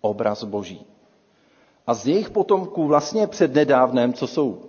obraz 0.00 0.44
Boží. 0.44 0.86
A 1.86 1.94
z 1.94 2.06
jejich 2.06 2.30
potomků 2.30 2.86
vlastně 2.86 3.26
před 3.26 3.54
nedávnem, 3.54 4.12
co 4.12 4.26
jsou 4.26 4.60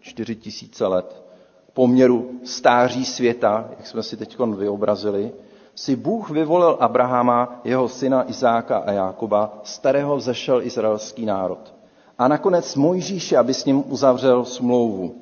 čtyři 0.00 0.36
tisíce 0.36 0.86
let, 0.86 1.24
poměru 1.72 2.30
stáří 2.44 3.04
světa, 3.04 3.68
jak 3.70 3.86
jsme 3.86 4.02
si 4.02 4.16
teď 4.16 4.38
vyobrazili, 4.38 5.32
si 5.74 5.96
Bůh 5.96 6.30
vyvolil 6.30 6.76
Abrahama, 6.80 7.60
jeho 7.64 7.88
syna 7.88 8.30
Izáka 8.30 8.76
a 8.78 8.92
Jákoba, 8.92 9.60
starého 9.62 10.16
vzešel 10.16 10.62
izraelský 10.62 11.26
národ. 11.26 11.74
A 12.18 12.28
nakonec 12.28 12.74
Mojžíše, 12.74 13.36
aby 13.36 13.54
s 13.54 13.64
ním 13.64 13.84
uzavřel 13.92 14.44
smlouvu. 14.44 15.14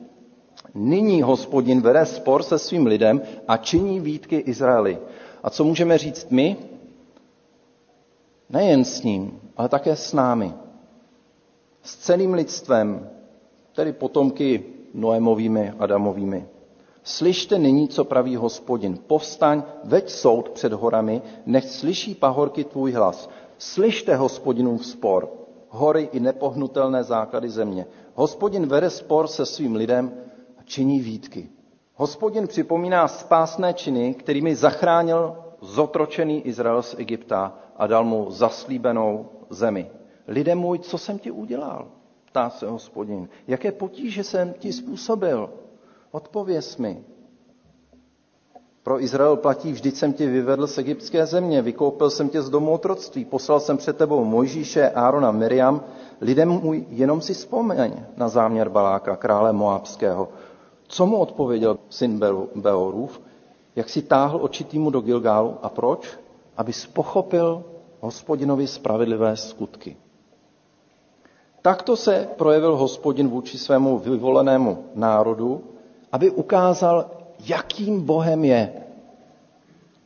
Nyní 0.75 1.23
hospodin 1.23 1.81
vede 1.81 2.07
spor 2.07 2.43
se 2.43 2.59
svým 2.59 2.87
lidem 2.87 3.23
a 3.49 3.57
činí 3.57 4.01
výtky 4.01 4.37
Izraeli. 4.37 4.99
A 5.43 5.51
co 5.51 5.65
můžeme 5.65 5.99
říct 5.99 6.31
my? 6.31 6.57
Nejen 8.51 8.85
s 8.85 9.03
ním, 9.03 9.41
ale 9.57 9.69
také 9.69 9.97
s 9.97 10.13
námi. 10.13 10.55
S 11.83 11.97
celým 11.97 12.35
lidstvem, 12.35 13.11
tedy 13.75 13.93
potomky 13.93 14.65
Noémovými, 14.95 15.73
Adamovými. 15.79 16.47
Slyšte 17.03 17.59
nyní, 17.59 17.89
co 17.89 18.05
praví 18.05 18.37
hospodin. 18.37 18.99
Povstaň, 19.07 19.63
veď 19.85 20.11
soud 20.11 20.49
před 20.49 20.73
horami, 20.73 21.23
nech 21.47 21.65
slyší 21.65 22.15
pahorky 22.15 22.65
tvůj 22.65 22.93
hlas. 22.93 23.31
Slyšte 23.59 24.17
hospodinův 24.17 24.87
spor, 24.87 25.29
hory 25.69 26.09
i 26.13 26.21
nepohnutelné 26.21 27.05
základy 27.05 27.49
země. 27.51 27.87
Hospodin 28.15 28.67
vede 28.67 28.91
spor 28.91 29.27
se 29.27 29.47
svým 29.47 29.77
lidem 29.77 30.13
a 30.59 30.63
činí 30.65 31.01
výtky. 31.01 31.49
Hospodin 31.95 32.47
připomíná 32.47 33.09
spásné 33.09 33.75
činy, 33.75 34.15
kterými 34.15 34.57
zachránil 34.57 35.37
zotročený 35.61 36.47
Izrael 36.47 36.83
z 36.83 36.95
Egypta 36.99 37.59
a 37.77 37.87
dal 37.87 38.05
mu 38.05 38.31
zaslíbenou 38.31 39.27
zemi. 39.51 39.91
Lidé 40.29 40.55
můj, 40.55 40.79
co 40.79 40.99
jsem 40.99 41.19
ti 41.19 41.31
udělal? 41.31 41.89
Ptá 42.25 42.51
se 42.51 42.67
hospodin. 42.67 43.29
Jaké 43.47 43.73
potíže 43.73 44.25
jsem 44.25 44.53
ti 44.53 44.73
způsobil? 44.73 45.51
Odpověz 46.11 46.77
mi. 46.77 47.05
Pro 48.83 49.03
Izrael 49.03 49.37
platí, 49.37 49.73
vždyť 49.73 49.97
jsem 49.97 50.13
tě 50.13 50.27
vyvedl 50.27 50.67
z 50.67 50.79
egyptské 50.79 51.27
země, 51.27 51.63
vykoupil 51.63 52.11
jsem 52.11 52.29
tě 52.29 52.43
z 52.43 52.51
domu 52.51 52.73
otroctví, 52.73 53.25
poslal 53.25 53.61
jsem 53.61 53.77
před 53.77 53.97
tebou 53.97 54.25
Mojžíše, 54.25 54.91
Árona, 54.91 55.31
Miriam, 55.31 55.85
lidem 56.21 56.49
můj, 56.49 56.87
jenom 56.89 57.21
si 57.21 57.35
vzpomeň 57.35 58.05
na 58.17 58.29
záměr 58.29 58.69
Baláka, 58.69 59.17
krále 59.17 59.53
Moabského. 59.53 60.29
Co 60.87 61.07
mu 61.07 61.17
odpověděl 61.17 61.79
syn 61.89 62.21
Beorův? 62.55 63.21
Jak 63.77 63.89
si 63.89 64.03
táhl 64.03 64.39
očitýmu 64.43 64.91
do 64.91 65.01
Gilgálu 65.01 65.57
a 65.63 65.69
proč? 65.69 66.19
Aby 66.57 66.73
pochopil 66.93 67.65
hospodinovi 68.01 68.67
spravedlivé 68.67 69.37
skutky. 69.37 69.97
Takto 71.63 71.97
se 71.97 72.29
projevil 72.37 72.77
hospodin 72.77 73.29
vůči 73.29 73.59
svému 73.59 73.99
vyvolenému 73.99 74.85
národu, 74.95 75.65
aby 76.13 76.31
ukázal, 76.31 77.11
jakým 77.47 78.01
Bohem 78.01 78.45
je. 78.45 78.73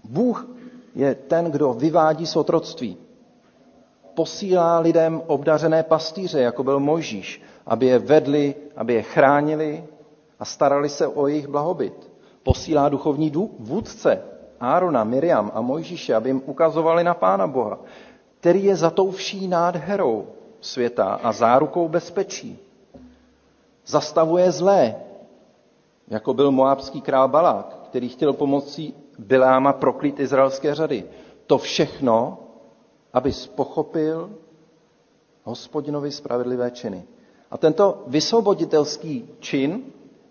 Bůh 0.04 0.48
je 0.94 1.14
ten, 1.14 1.44
kdo 1.44 1.72
vyvádí 1.72 2.26
z 2.26 2.36
otroctví. 2.36 2.96
Posílá 4.14 4.78
lidem 4.78 5.22
obdařené 5.26 5.82
pastýře, 5.82 6.40
jako 6.40 6.64
byl 6.64 6.80
Mojžíš, 6.80 7.42
aby 7.66 7.86
je 7.86 7.98
vedli, 7.98 8.54
aby 8.76 8.94
je 8.94 9.02
chránili 9.02 9.84
a 10.38 10.44
starali 10.44 10.88
se 10.88 11.06
o 11.06 11.26
jejich 11.26 11.48
blahobyt. 11.48 12.10
Posílá 12.42 12.88
duchovní 12.88 13.32
vůdce, 13.58 14.22
Árona, 14.60 15.04
Miriam 15.04 15.50
a 15.54 15.60
Mojžíše, 15.60 16.14
aby 16.14 16.28
jim 16.28 16.42
ukazovali 16.46 17.04
na 17.04 17.14
Pána 17.14 17.46
Boha, 17.46 17.78
který 18.40 18.64
je 18.64 18.76
za 18.76 18.90
tou 18.90 19.10
vší 19.10 19.48
nádherou 19.48 20.26
světa 20.60 21.04
a 21.22 21.32
zárukou 21.32 21.88
bezpečí. 21.88 22.58
Zastavuje 23.86 24.52
zlé, 24.52 24.96
jako 26.08 26.34
byl 26.34 26.50
moábský 26.50 27.00
král 27.00 27.28
Balák, 27.28 27.78
který 27.84 28.08
chtěl 28.08 28.32
pomocí 28.32 28.94
Biláma 29.18 29.72
proklít 29.72 30.20
izraelské 30.20 30.74
řady. 30.74 31.04
To 31.46 31.58
všechno, 31.58 32.38
aby 33.12 33.32
pochopil 33.54 34.30
hospodinovi 35.44 36.12
spravedlivé 36.12 36.70
činy. 36.70 37.04
A 37.50 37.58
tento 37.58 38.02
vysvoboditelský 38.06 39.28
čin 39.40 39.82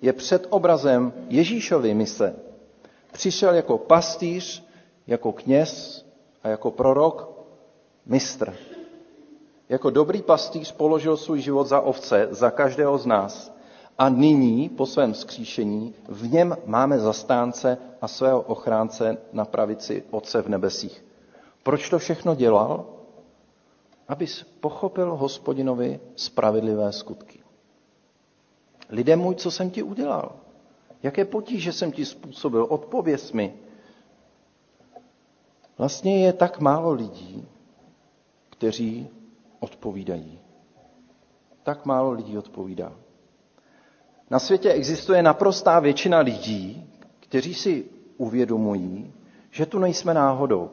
je 0.02 0.14
před 0.14 0.48
obrazem 0.50 1.14
Ježíšovy 1.30 1.94
mise. 1.94 2.36
Přišel 3.12 3.54
jako 3.56 3.78
pastýř, 3.78 4.64
jako 5.08 5.32
kněz 5.32 6.06
a 6.44 6.48
jako 6.50 6.72
prorok, 6.72 7.30
mistr. 8.06 8.54
Jako 9.70 9.90
dobrý 9.90 10.22
pastýř 10.22 10.72
položil 10.72 11.18
svůj 11.18 11.42
život 11.42 11.68
za 11.68 11.82
ovce, 11.82 12.28
za 12.32 12.52
každého 12.52 12.98
z 12.98 13.06
nás. 13.06 13.56
A 13.98 14.10
nyní, 14.10 14.70
po 14.70 14.86
svém 14.86 15.14
skříšení, 15.14 15.94
v 16.10 16.32
něm 16.32 16.58
máme 16.66 17.00
zastánce 17.00 17.78
a 18.02 18.08
svého 18.08 18.42
ochránce 18.42 19.18
na 19.34 19.46
pravici 19.46 20.04
Otce 20.12 20.42
v 20.42 20.50
nebesích. 20.50 21.06
Proč 21.64 21.90
to 21.90 22.00
všechno 22.00 22.36
dělal? 22.36 22.86
Abys 24.08 24.44
pochopil 24.44 25.16
hospodinovi 25.16 26.00
spravedlivé 26.16 26.92
skutky. 26.92 27.40
Lidé 28.90 29.16
můj, 29.16 29.36
co 29.36 29.52
jsem 29.52 29.70
ti 29.70 29.84
udělal? 29.84 30.32
Jaké 31.04 31.26
potíže 31.26 31.74
jsem 31.74 31.92
ti 31.92 32.06
způsobil? 32.06 32.68
Odpověz 32.70 33.32
mi. 33.32 33.54
Vlastně 35.78 36.26
je 36.26 36.34
tak 36.34 36.60
málo 36.60 36.92
lidí, 36.94 37.48
kteří 38.50 39.10
odpovídají. 39.60 40.40
Tak 41.64 41.86
málo 41.86 42.12
lidí 42.12 42.38
odpovídá. 42.38 42.92
Na 44.30 44.40
světě 44.40 44.72
existuje 44.72 45.24
naprostá 45.24 45.80
většina 45.80 46.20
lidí, 46.20 46.90
kteří 47.20 47.54
si 47.54 47.86
uvědomují, 48.18 49.14
že 49.52 49.66
tu 49.66 49.80
nejsme 49.80 50.14
náhodou. 50.14 50.70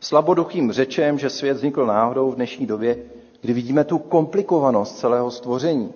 Slaboduchým 0.00 0.72
řečem, 0.72 1.18
že 1.18 1.30
svět 1.30 1.54
vznikl 1.54 1.86
náhodou 1.86 2.30
v 2.30 2.34
dnešní 2.34 2.66
době, 2.66 3.04
kdy 3.40 3.52
vidíme 3.52 3.84
tu 3.84 3.98
komplikovanost 3.98 4.98
celého 4.98 5.30
stvoření, 5.30 5.92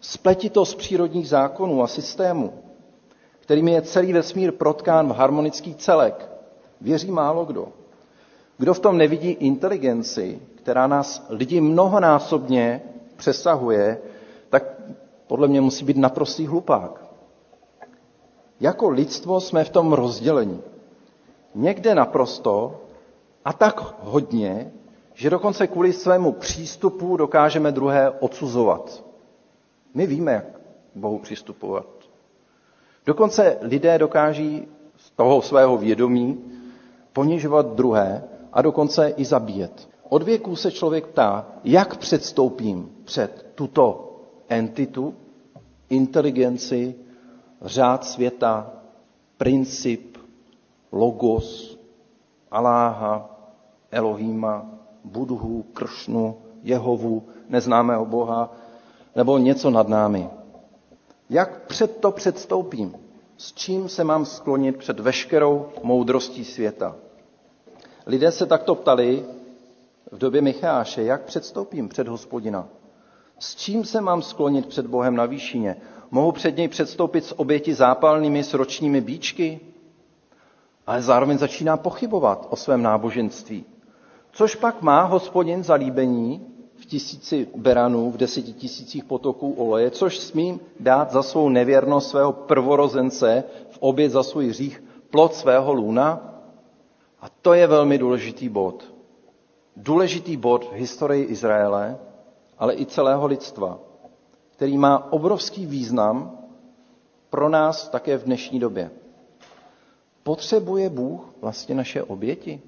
spletitost 0.00 0.74
přírodních 0.78 1.28
zákonů 1.28 1.82
a 1.82 1.86
systémů, 1.86 2.52
kterými 3.40 3.70
je 3.70 3.82
celý 3.82 4.12
vesmír 4.12 4.52
protkán 4.52 5.08
v 5.08 5.16
harmonický 5.16 5.74
celek, 5.74 6.30
věří 6.80 7.10
málo 7.10 7.44
kdo. 7.44 7.68
Kdo 8.58 8.74
v 8.74 8.80
tom 8.80 8.98
nevidí 8.98 9.30
inteligenci, 9.30 10.40
která 10.68 10.86
nás 10.86 11.26
lidi 11.28 11.60
mnohonásobně 11.60 12.82
přesahuje, 13.16 13.98
tak 14.50 14.64
podle 15.26 15.48
mě 15.48 15.60
musí 15.60 15.84
být 15.84 15.96
naprostý 15.96 16.46
hlupák. 16.46 17.04
Jako 18.60 18.88
lidstvo 18.88 19.40
jsme 19.40 19.64
v 19.64 19.70
tom 19.70 19.92
rozdělení. 19.92 20.62
někde 21.54 21.94
naprosto 21.94 22.80
a 23.44 23.52
tak 23.52 23.94
hodně, 24.00 24.72
že 25.14 25.30
dokonce 25.30 25.66
kvůli 25.66 25.92
svému 25.92 26.32
přístupu 26.32 27.16
dokážeme 27.16 27.72
druhé 27.72 28.10
odsuzovat. 28.10 29.04
My 29.94 30.06
víme, 30.06 30.32
jak 30.32 30.46
Bohu 30.94 31.18
přistupovat. 31.18 31.86
Dokonce 33.06 33.58
lidé 33.60 33.98
dokáží 33.98 34.68
z 34.96 35.10
toho 35.10 35.42
svého 35.42 35.76
vědomí 35.76 36.44
ponižovat 37.12 37.66
druhé 37.66 38.24
a 38.52 38.62
dokonce 38.62 39.08
i 39.08 39.24
zabíjet. 39.24 39.88
Od 40.08 40.22
věků 40.22 40.56
se 40.56 40.70
člověk 40.72 41.06
ptá, 41.06 41.46
jak 41.64 41.96
předstoupím 41.96 42.90
před 43.04 43.46
tuto 43.54 44.16
entitu, 44.48 45.14
inteligenci, 45.90 46.94
řád 47.62 48.04
světa, 48.04 48.70
princip, 49.38 50.16
logos, 50.92 51.78
Aláha, 52.50 53.38
Elohima, 53.90 54.70
Budhu, 55.04 55.62
Kršnu, 55.72 56.36
Jehovu, 56.62 57.22
neznámého 57.48 58.06
Boha, 58.06 58.52
nebo 59.16 59.38
něco 59.38 59.70
nad 59.70 59.88
námi. 59.88 60.28
Jak 61.30 61.66
před 61.66 61.96
to 61.96 62.10
předstoupím? 62.12 62.94
S 63.36 63.52
čím 63.52 63.88
se 63.88 64.04
mám 64.04 64.24
sklonit 64.24 64.76
před 64.76 65.00
veškerou 65.00 65.66
moudrostí 65.82 66.44
světa? 66.44 66.96
Lidé 68.06 68.32
se 68.32 68.46
takto 68.46 68.74
ptali 68.74 69.24
v 70.12 70.18
době 70.18 70.42
Micháše, 70.42 71.02
jak 71.02 71.22
předstoupím 71.22 71.88
před 71.88 72.08
hospodina? 72.08 72.68
S 73.38 73.56
čím 73.56 73.84
se 73.84 74.00
mám 74.00 74.22
sklonit 74.22 74.66
před 74.66 74.86
Bohem 74.86 75.16
na 75.16 75.26
výšině? 75.26 75.76
Mohu 76.10 76.32
před 76.32 76.56
něj 76.56 76.68
předstoupit 76.68 77.24
s 77.24 77.38
oběti 77.38 77.74
zápalnými 77.74 78.44
s 78.44 78.54
ročními 78.54 79.00
bíčky? 79.00 79.60
Ale 80.86 81.02
zároveň 81.02 81.38
začíná 81.38 81.76
pochybovat 81.76 82.46
o 82.50 82.56
svém 82.56 82.82
náboženství. 82.82 83.64
Což 84.32 84.54
pak 84.54 84.82
má 84.82 85.02
hospodin 85.02 85.64
zalíbení 85.64 86.46
v 86.76 86.86
tisíci 86.86 87.48
beranů, 87.56 88.10
v 88.10 88.16
deseti 88.16 88.52
tisících 88.52 89.04
potoků 89.04 89.52
oleje, 89.52 89.90
což 89.90 90.18
smím 90.18 90.60
dát 90.80 91.12
za 91.12 91.22
svou 91.22 91.48
nevěrnost 91.48 92.10
svého 92.10 92.32
prvorozence 92.32 93.44
v 93.70 93.78
oběd 93.80 94.12
za 94.12 94.22
svůj 94.22 94.48
hřích 94.48 94.84
plod 95.10 95.34
svého 95.34 95.72
lůna? 95.72 96.34
A 97.20 97.26
to 97.42 97.54
je 97.54 97.66
velmi 97.66 97.98
důležitý 97.98 98.48
bod. 98.48 98.97
Důležitý 99.78 100.36
bod 100.36 100.64
v 100.64 100.72
historii 100.72 101.24
Izraele, 101.24 101.98
ale 102.58 102.74
i 102.74 102.86
celého 102.86 103.26
lidstva, 103.26 103.78
který 104.50 104.78
má 104.78 105.12
obrovský 105.12 105.66
význam 105.66 106.38
pro 107.30 107.48
nás 107.48 107.88
také 107.88 108.18
v 108.18 108.24
dnešní 108.24 108.60
době. 108.60 108.90
Potřebuje 110.22 110.90
Bůh 110.90 111.34
vlastně 111.40 111.74
naše 111.74 112.02
oběti? 112.02 112.60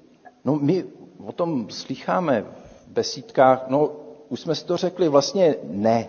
No 0.45 0.55
my 0.55 0.85
o 1.25 1.31
tom 1.31 1.69
slycháme 1.69 2.41
v 2.41 2.87
besídkách, 2.87 3.65
no 3.67 3.91
už 4.29 4.39
jsme 4.39 4.55
si 4.55 4.65
to 4.65 4.77
řekli, 4.77 5.07
vlastně 5.09 5.55
ne. 5.63 6.07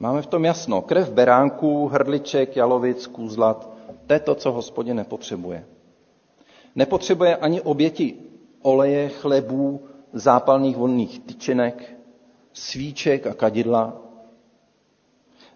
Máme 0.00 0.22
v 0.22 0.26
tom 0.26 0.44
jasno. 0.44 0.82
Krev 0.82 1.10
beránků, 1.10 1.88
hrdliček, 1.88 2.56
jalovic, 2.56 3.06
kůzlat, 3.06 3.70
to 4.06 4.12
je 4.12 4.20
to, 4.20 4.34
co 4.34 4.52
hospodě 4.52 4.94
nepotřebuje. 4.94 5.64
Nepotřebuje 6.76 7.36
ani 7.36 7.60
oběti 7.60 8.14
oleje, 8.62 9.08
chlebů, 9.08 9.80
zápalných 10.12 10.76
vonných 10.76 11.20
tyčinek, 11.20 11.96
svíček 12.52 13.26
a 13.26 13.34
kadidla. 13.34 13.96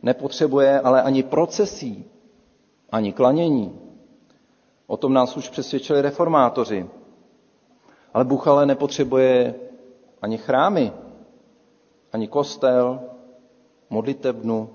Nepotřebuje 0.03 0.81
ale 0.81 1.03
ani 1.03 1.23
procesí, 1.23 2.05
ani 2.93 3.13
klanění. 3.13 3.81
O 4.87 4.97
tom 4.97 5.13
nás 5.13 5.37
už 5.37 5.49
přesvědčili 5.49 6.03
reformátoři. 6.03 6.87
Ale 8.15 8.25
Bůh 8.25 8.49
ale 8.49 8.67
nepotřebuje 8.67 9.55
ani 10.23 10.39
chrámy, 10.39 10.93
ani 12.13 12.29
kostel, 12.29 13.01
modlitebnu, 13.91 14.71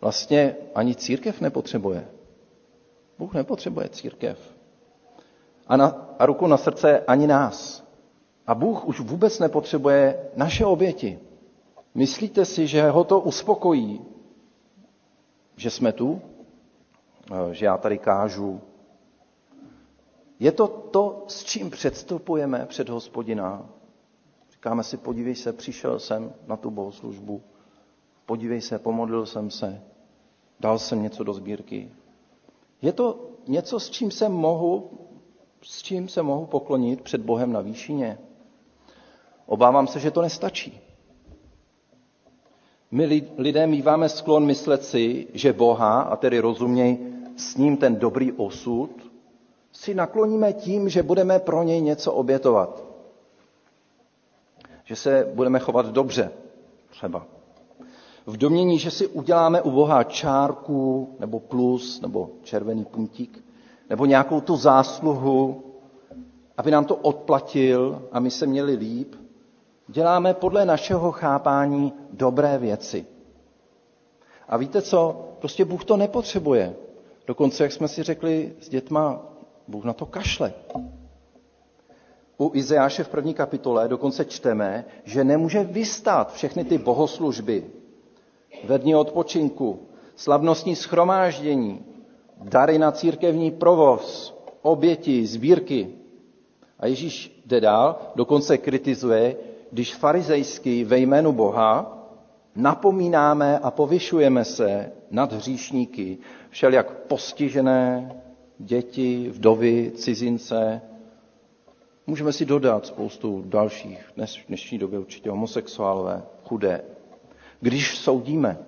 vlastně 0.00 0.56
ani 0.74 0.94
církev 0.94 1.40
nepotřebuje. 1.40 2.08
Bůh 3.18 3.34
nepotřebuje 3.34 3.88
církev. 3.88 4.38
A, 5.66 5.76
na, 5.76 6.14
a 6.18 6.26
ruku 6.26 6.46
na 6.46 6.56
srdce 6.56 7.00
ani 7.00 7.26
nás. 7.26 7.85
A 8.46 8.54
Bůh 8.54 8.84
už 8.86 9.00
vůbec 9.00 9.38
nepotřebuje 9.38 10.30
naše 10.36 10.66
oběti. 10.66 11.18
Myslíte 11.94 12.44
si, 12.44 12.66
že 12.66 12.90
ho 12.90 13.04
to 13.04 13.20
uspokojí, 13.20 14.00
že 15.56 15.70
jsme 15.70 15.92
tu, 15.92 16.20
že 17.52 17.66
já 17.66 17.78
tady 17.78 17.98
kážu? 17.98 18.60
Je 20.40 20.52
to 20.52 20.68
to, 20.68 21.24
s 21.28 21.44
čím 21.44 21.70
předstupujeme 21.70 22.66
před 22.66 22.88
hospodina? 22.88 23.68
Říkáme 24.52 24.82
si, 24.82 24.96
podívej 24.96 25.34
se, 25.34 25.52
přišel 25.52 25.98
jsem 25.98 26.32
na 26.46 26.56
tu 26.56 26.70
bohoslužbu, 26.70 27.42
podívej 28.26 28.60
se, 28.60 28.78
pomodlil 28.78 29.26
jsem 29.26 29.50
se, 29.50 29.82
dal 30.60 30.78
jsem 30.78 31.02
něco 31.02 31.24
do 31.24 31.32
sbírky. 31.32 31.90
Je 32.82 32.92
to 32.92 33.30
něco, 33.46 33.80
s 33.80 33.90
čím 33.90 34.10
se 34.10 34.28
mohu, 34.28 34.90
s 35.62 35.82
čím 35.82 36.08
se 36.08 36.22
mohu 36.22 36.46
poklonit 36.46 37.02
před 37.02 37.20
Bohem 37.20 37.52
na 37.52 37.60
výšině? 37.60 38.18
Obávám 39.46 39.86
se, 39.86 40.00
že 40.00 40.10
to 40.10 40.22
nestačí. 40.22 40.80
My 42.90 43.22
lidé 43.38 43.66
míváme 43.66 44.08
sklon 44.08 44.46
myslet 44.46 44.84
si, 44.84 45.26
že 45.34 45.52
Boha, 45.52 46.00
a 46.00 46.16
tedy 46.16 46.38
rozuměj 46.38 46.98
s 47.36 47.56
ním 47.56 47.76
ten 47.76 47.96
dobrý 47.96 48.32
osud, 48.32 48.90
si 49.72 49.94
nakloníme 49.94 50.52
tím, 50.52 50.88
že 50.88 51.02
budeme 51.02 51.38
pro 51.38 51.62
něj 51.62 51.80
něco 51.80 52.12
obětovat 52.12 52.86
že 54.86 54.96
se 54.96 55.28
budeme 55.34 55.58
chovat 55.58 55.86
dobře, 55.86 56.30
třeba. 56.90 57.26
V 58.26 58.36
domění, 58.36 58.78
že 58.78 58.90
si 58.90 59.06
uděláme 59.06 59.62
u 59.62 59.70
Boha 59.70 60.04
čárku, 60.04 61.08
nebo 61.20 61.40
plus, 61.40 62.00
nebo 62.00 62.30
červený 62.42 62.84
puntík, 62.84 63.44
nebo 63.90 64.06
nějakou 64.06 64.40
tu 64.40 64.56
zásluhu, 64.56 65.62
aby 66.56 66.70
nám 66.70 66.84
to 66.84 66.96
odplatil 66.96 68.02
a 68.12 68.20
my 68.20 68.30
se 68.30 68.46
měli 68.46 68.74
líp, 68.74 69.14
děláme 69.88 70.34
podle 70.34 70.64
našeho 70.64 71.12
chápání 71.12 71.92
dobré 72.10 72.58
věci. 72.58 73.06
A 74.48 74.56
víte 74.56 74.82
co? 74.82 75.28
Prostě 75.38 75.64
Bůh 75.64 75.84
to 75.84 75.96
nepotřebuje. 75.96 76.76
Dokonce, 77.26 77.62
jak 77.62 77.72
jsme 77.72 77.88
si 77.88 78.02
řekli 78.02 78.52
s 78.60 78.68
dětma, 78.68 79.22
Bůh 79.68 79.84
na 79.84 79.92
to 79.92 80.06
kašle 80.06 80.52
u 82.38 82.50
Izeáše 82.54 83.04
v 83.04 83.08
první 83.08 83.34
kapitole 83.34 83.88
dokonce 83.88 84.24
čteme, 84.24 84.84
že 85.04 85.24
nemůže 85.24 85.64
vystát 85.64 86.32
všechny 86.32 86.64
ty 86.64 86.78
bohoslužby, 86.78 87.64
ve 88.64 88.78
dní 88.78 88.94
odpočinku, 88.94 89.86
slavnostní 90.16 90.76
schromáždění, 90.76 91.84
dary 92.42 92.78
na 92.78 92.92
církevní 92.92 93.50
provoz, 93.50 94.34
oběti, 94.62 95.26
sbírky. 95.26 95.88
A 96.80 96.86
Ježíš 96.86 97.42
jde 97.46 97.60
dál, 97.60 97.98
dokonce 98.14 98.58
kritizuje, 98.58 99.36
když 99.76 99.94
farizejsky 99.94 100.84
ve 100.84 100.98
jménu 100.98 101.32
Boha 101.32 101.98
napomínáme 102.54 103.58
a 103.58 103.70
povyšujeme 103.70 104.44
se 104.44 104.92
nad 105.10 105.32
hříšníky, 105.32 106.18
všelijak 106.50 106.90
postižené, 106.90 108.14
děti, 108.58 109.28
vdovy, 109.34 109.92
cizince, 109.94 110.80
Můžeme 112.06 112.32
si 112.32 112.44
dodat 112.44 112.86
spoustu 112.86 113.42
dalších, 113.46 114.12
dnes 114.16 114.36
v 114.36 114.46
dnešní 114.48 114.78
době 114.78 114.98
určitě 114.98 115.30
homosexuálové, 115.30 116.22
chudé. 116.44 116.84
Když 117.60 117.98
soudíme, 117.98 118.58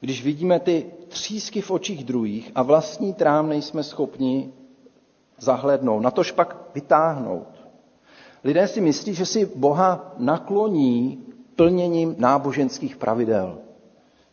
když 0.00 0.24
vidíme 0.24 0.60
ty 0.60 0.86
třísky 1.08 1.60
v 1.60 1.70
očích 1.70 2.04
druhých 2.04 2.52
a 2.54 2.62
vlastní 2.62 3.14
trám 3.14 3.48
nejsme 3.48 3.82
schopni 3.82 4.52
zahlednout, 5.38 6.02
na 6.02 6.10
tož 6.10 6.32
pak 6.32 6.56
vytáhnout. 6.74 7.59
Lidé 8.44 8.68
si 8.68 8.80
myslí, 8.80 9.14
že 9.14 9.26
si 9.26 9.46
Boha 9.46 10.14
nakloní 10.18 11.18
plněním 11.56 12.14
náboženských 12.18 12.96
pravidel. 12.96 13.58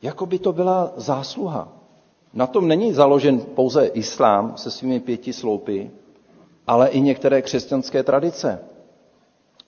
Jako 0.01 0.25
by 0.25 0.39
to 0.39 0.53
byla 0.53 0.93
zásluha. 0.95 1.73
Na 2.33 2.47
tom 2.47 2.67
není 2.67 2.93
založen 2.93 3.39
pouze 3.41 3.85
islám 3.85 4.57
se 4.57 4.71
svými 4.71 4.99
pěti 4.99 5.33
sloupy, 5.33 5.91
ale 6.67 6.87
i 6.89 7.01
některé 7.01 7.41
křesťanské 7.41 8.03
tradice. 8.03 8.59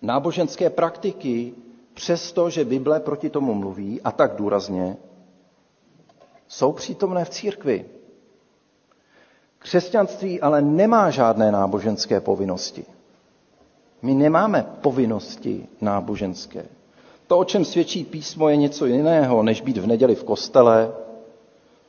Náboženské 0.02 0.70
praktiky, 0.70 1.54
přesto, 1.94 2.50
že 2.50 2.66
Bible 2.66 3.00
proti 3.00 3.30
tomu 3.30 3.54
mluví 3.54 4.02
a 4.02 4.12
tak 4.12 4.36
důrazně, 4.36 4.98
jsou 6.48 6.72
přítomné 6.72 7.26
v 7.26 7.30
církvi. 7.30 7.86
Křesťanství 9.60 10.42
ale 10.42 10.62
nemá 10.62 11.10
žádné 11.10 11.52
náboženské 11.52 12.22
povinnosti. 12.22 12.86
My 14.02 14.14
nemáme 14.14 14.66
povinnosti 14.82 15.66
náboženské. 15.82 16.66
To, 17.28 17.38
o 17.38 17.44
čem 17.46 17.66
svědčí 17.66 18.04
písmo, 18.04 18.50
je 18.50 18.56
něco 18.56 18.86
jiného, 18.86 19.44
než 19.44 19.62
být 19.62 19.78
v 19.78 19.88
neděli 19.88 20.16
v 20.16 20.24
kostele, 20.24 20.92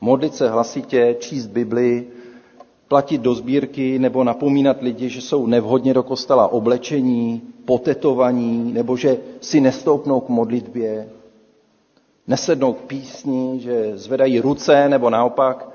modlit 0.00 0.34
se 0.34 0.50
hlasitě, 0.50 1.16
číst 1.18 1.46
Bibli, 1.46 2.06
platit 2.88 3.20
do 3.20 3.34
sbírky 3.34 3.98
nebo 3.98 4.24
napomínat 4.24 4.82
lidi, 4.82 5.08
že 5.08 5.20
jsou 5.20 5.46
nevhodně 5.46 5.94
do 5.94 6.02
kostela 6.02 6.52
oblečení, 6.52 7.42
potetovaní, 7.64 8.72
nebo 8.72 8.96
že 8.96 9.18
si 9.40 9.60
nestoupnou 9.60 10.20
k 10.20 10.28
modlitbě, 10.28 11.08
nesednou 12.26 12.72
k 12.72 12.80
písni, 12.80 13.60
že 13.60 13.98
zvedají 13.98 14.40
ruce, 14.40 14.88
nebo 14.88 15.10
naopak 15.10 15.68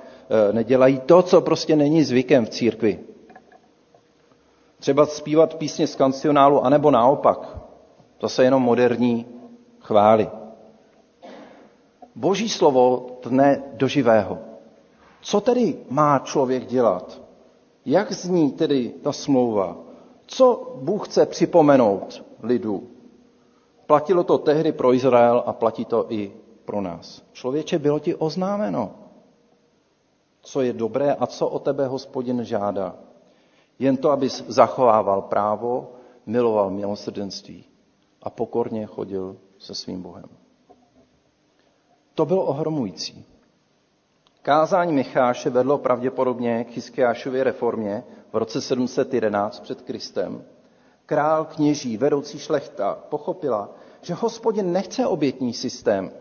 e, 0.50 0.54
nedělají 0.54 1.00
to, 1.06 1.22
co 1.22 1.42
prostě 1.42 1.76
není 1.76 2.04
zvykem 2.04 2.46
v 2.46 2.50
církvi. 2.50 3.00
Třeba 4.86 5.06
zpívat 5.06 5.56
písně 5.56 5.88
z 5.88 5.96
kancionálu, 5.96 6.66
anebo 6.66 6.92
naopak. 6.92 7.58
Zase 8.22 8.44
jenom 8.44 8.64
moderní 8.64 9.26
chvály. 9.80 10.30
Boží 12.16 12.50
slovo 12.50 13.08
tne 13.20 13.64
do 13.74 13.88
živého. 13.88 14.38
Co 15.22 15.42
tedy 15.42 15.78
má 15.90 16.20
člověk 16.20 16.66
dělat? 16.66 17.22
Jak 17.86 18.12
zní 18.12 18.52
tedy 18.52 18.94
ta 19.02 19.12
smlouva? 19.12 19.78
Co 20.26 20.78
Bůh 20.82 21.08
chce 21.08 21.26
připomenout 21.26 22.24
lidu? 22.44 22.88
Platilo 23.86 24.24
to 24.24 24.38
tehdy 24.38 24.72
pro 24.72 24.94
Izrael 24.94 25.44
a 25.46 25.54
platí 25.54 25.86
to 25.86 26.06
i 26.10 26.32
pro 26.66 26.82
nás. 26.82 27.24
Člověče, 27.34 27.80
bylo 27.80 28.00
ti 28.00 28.16
oznámeno, 28.16 28.92
co 30.42 30.62
je 30.62 30.74
dobré 30.74 31.14
a 31.14 31.28
co 31.28 31.48
o 31.48 31.60
tebe 31.60 31.88
hospodin 31.88 32.44
žádá. 32.44 33.05
Jen 33.80 33.98
to, 33.98 34.12
abys 34.12 34.44
zachovával 34.48 35.22
právo, 35.22 35.92
miloval 36.26 36.72
milosrdenství 36.72 37.66
a 38.24 38.30
pokorně 38.30 38.86
chodil 38.86 39.38
se 39.60 39.76
svým 39.76 40.02
Bohem. 40.02 40.30
To 42.14 42.26
bylo 42.26 42.46
ohromující. 42.46 43.26
Kázání 44.42 44.94
Micháše 44.94 45.50
vedlo 45.50 45.78
pravděpodobně 45.78 46.64
k 46.64 46.76
Hiskiášově 46.76 47.44
reformě 47.44 48.04
v 48.34 48.38
roce 48.38 48.62
711 48.62 49.60
před 49.60 49.82
Kristem. 49.82 50.44
Král, 51.06 51.46
kněží, 51.46 51.98
vedoucí 51.98 52.40
šlechta 52.40 52.98
pochopila, 53.10 53.70
že 54.02 54.14
hospodin 54.14 54.72
nechce 54.72 55.08
obětní 55.08 55.54
systém. 55.54 56.12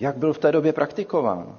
Jak 0.00 0.16
byl 0.16 0.32
v 0.32 0.38
té 0.38 0.52
době 0.52 0.72
praktikován? 0.72 1.58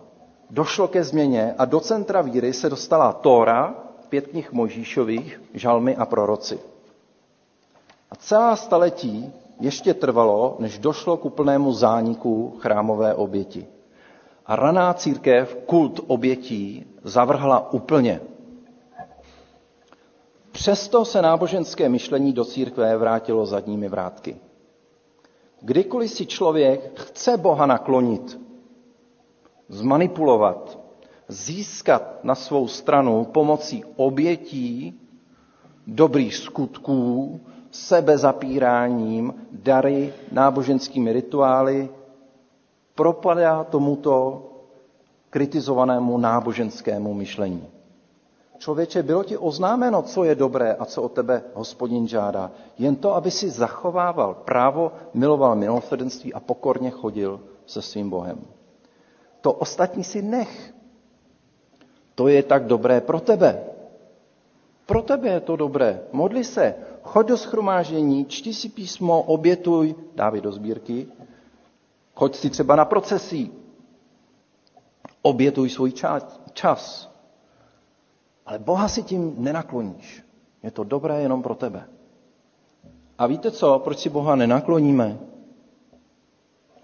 Došlo 0.49 0.87
ke 0.87 1.03
změně 1.03 1.55
a 1.57 1.65
do 1.65 1.79
centra 1.79 2.21
víry 2.21 2.53
se 2.53 2.69
dostala 2.69 3.13
Tóra, 3.13 3.88
pět 4.09 4.27
knih 4.27 4.51
Možíšových, 4.51 5.41
žalmy 5.53 5.95
a 5.95 6.05
proroci. 6.05 6.59
A 8.11 8.15
celá 8.15 8.55
staletí 8.55 9.33
ještě 9.59 9.93
trvalo, 9.93 10.55
než 10.59 10.79
došlo 10.79 11.17
k 11.17 11.25
úplnému 11.25 11.73
zániku 11.73 12.57
chrámové 12.59 13.13
oběti. 13.13 13.67
A 14.45 14.55
raná 14.55 14.93
církev 14.93 15.57
kult 15.65 15.99
obětí 16.07 16.85
zavrhla 17.03 17.73
úplně. 17.73 18.21
Přesto 20.51 21.05
se 21.05 21.21
náboženské 21.21 21.89
myšlení 21.89 22.33
do 22.33 22.45
církve 22.45 22.97
vrátilo 22.97 23.45
zadními 23.45 23.89
vrátky. 23.89 24.37
Kdykoliv 25.61 26.11
si 26.11 26.25
člověk 26.25 26.99
chce 26.99 27.37
Boha 27.37 27.65
naklonit, 27.65 28.39
zmanipulovat, 29.69 30.79
získat 31.29 32.23
na 32.23 32.35
svou 32.35 32.67
stranu 32.67 33.25
pomocí 33.25 33.83
obětí, 33.95 34.99
dobrých 35.87 36.35
skutků, 36.35 37.39
sebezapíráním, 37.71 39.33
dary, 39.51 40.13
náboženskými 40.31 41.13
rituály, 41.13 41.89
propadá 42.95 43.63
tomuto 43.63 44.45
kritizovanému 45.29 46.17
náboženskému 46.17 47.13
myšlení. 47.13 47.63
Člověče, 48.57 49.03
bylo 49.03 49.23
ti 49.23 49.37
oznámeno, 49.37 50.01
co 50.01 50.23
je 50.23 50.35
dobré 50.35 50.73
a 50.73 50.85
co 50.85 51.01
od 51.01 51.11
tebe 51.13 51.43
hospodin 51.53 52.07
žádá. 52.07 52.51
Jen 52.77 52.95
to, 52.95 53.15
aby 53.15 53.31
si 53.31 53.49
zachovával 53.49 54.33
právo, 54.33 54.91
miloval 55.13 55.55
milosrdenství 55.55 56.33
a 56.33 56.39
pokorně 56.39 56.89
chodil 56.89 57.39
se 57.65 57.81
svým 57.81 58.09
Bohem. 58.09 58.39
To 59.41 59.53
ostatní 59.53 60.03
si 60.03 60.21
nech. 60.21 60.73
To 62.19 62.27
je 62.27 62.43
tak 62.43 62.67
dobré 62.67 63.01
pro 63.01 63.19
tebe. 63.23 63.63
Pro 64.85 65.01
tebe 65.01 65.29
je 65.29 65.39
to 65.39 65.55
dobré. 65.55 66.03
Modli 66.11 66.43
se, 66.43 66.75
choď 67.03 67.27
do 67.27 67.37
schromáždění, 67.37 68.25
čti 68.25 68.53
si 68.53 68.69
písmo, 68.69 69.21
obětuj, 69.21 69.95
dávej 70.15 70.41
do 70.41 70.51
sbírky, 70.51 71.07
choď 72.15 72.35
si 72.35 72.49
třeba 72.49 72.75
na 72.75 72.85
procesí, 72.85 73.51
obětuj 75.21 75.69
svůj 75.69 75.91
čas. 76.53 77.11
Ale 78.45 78.59
Boha 78.59 78.87
si 78.87 79.03
tím 79.03 79.35
nenakloníš. 79.37 80.23
Je 80.63 80.71
to 80.71 80.83
dobré 80.83 81.21
jenom 81.21 81.43
pro 81.43 81.55
tebe. 81.55 81.87
A 83.17 83.27
víte 83.27 83.51
co, 83.51 83.79
proč 83.79 83.99
si 83.99 84.09
Boha 84.09 84.35
nenakloníme? 84.35 85.19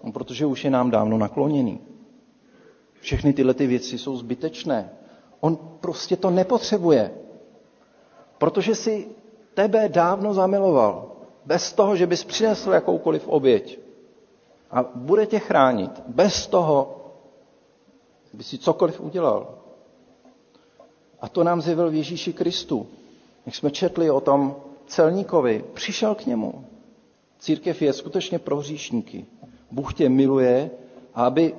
No, 0.04 0.12
protože 0.12 0.46
už 0.46 0.64
je 0.64 0.70
nám 0.70 0.90
dávno 0.90 1.18
nakloněný. 1.18 1.80
Všechny 3.00 3.32
tyhle 3.32 3.54
ty 3.54 3.66
věci 3.66 3.98
jsou 3.98 4.16
zbytečné. 4.16 4.90
On 5.40 5.56
prostě 5.80 6.16
to 6.16 6.30
nepotřebuje. 6.30 7.10
Protože 8.38 8.74
si 8.74 9.08
tebe 9.54 9.88
dávno 9.88 10.34
zamiloval. 10.34 11.12
Bez 11.44 11.72
toho, 11.72 11.96
že 11.96 12.06
bys 12.06 12.24
přinesl 12.24 12.70
jakoukoliv 12.72 13.28
oběť. 13.28 13.78
A 14.70 14.84
bude 14.94 15.26
tě 15.26 15.38
chránit. 15.38 16.02
Bez 16.06 16.46
toho, 16.46 16.96
by 18.32 18.44
si 18.44 18.58
cokoliv 18.58 19.00
udělal. 19.00 19.54
A 21.20 21.28
to 21.28 21.44
nám 21.44 21.60
zjevil 21.62 21.90
v 21.90 21.94
Ježíši 21.94 22.32
Kristu. 22.32 22.86
Jak 23.46 23.54
jsme 23.54 23.70
četli 23.70 24.10
o 24.10 24.20
tom 24.20 24.56
celníkovi, 24.86 25.64
přišel 25.74 26.14
k 26.14 26.26
němu. 26.26 26.64
Církev 27.38 27.82
je 27.82 27.92
skutečně 27.92 28.38
pro 28.38 28.56
hříšníky. 28.56 29.26
Bůh 29.70 29.94
tě 29.94 30.08
miluje, 30.08 30.70
aby, 31.14 31.54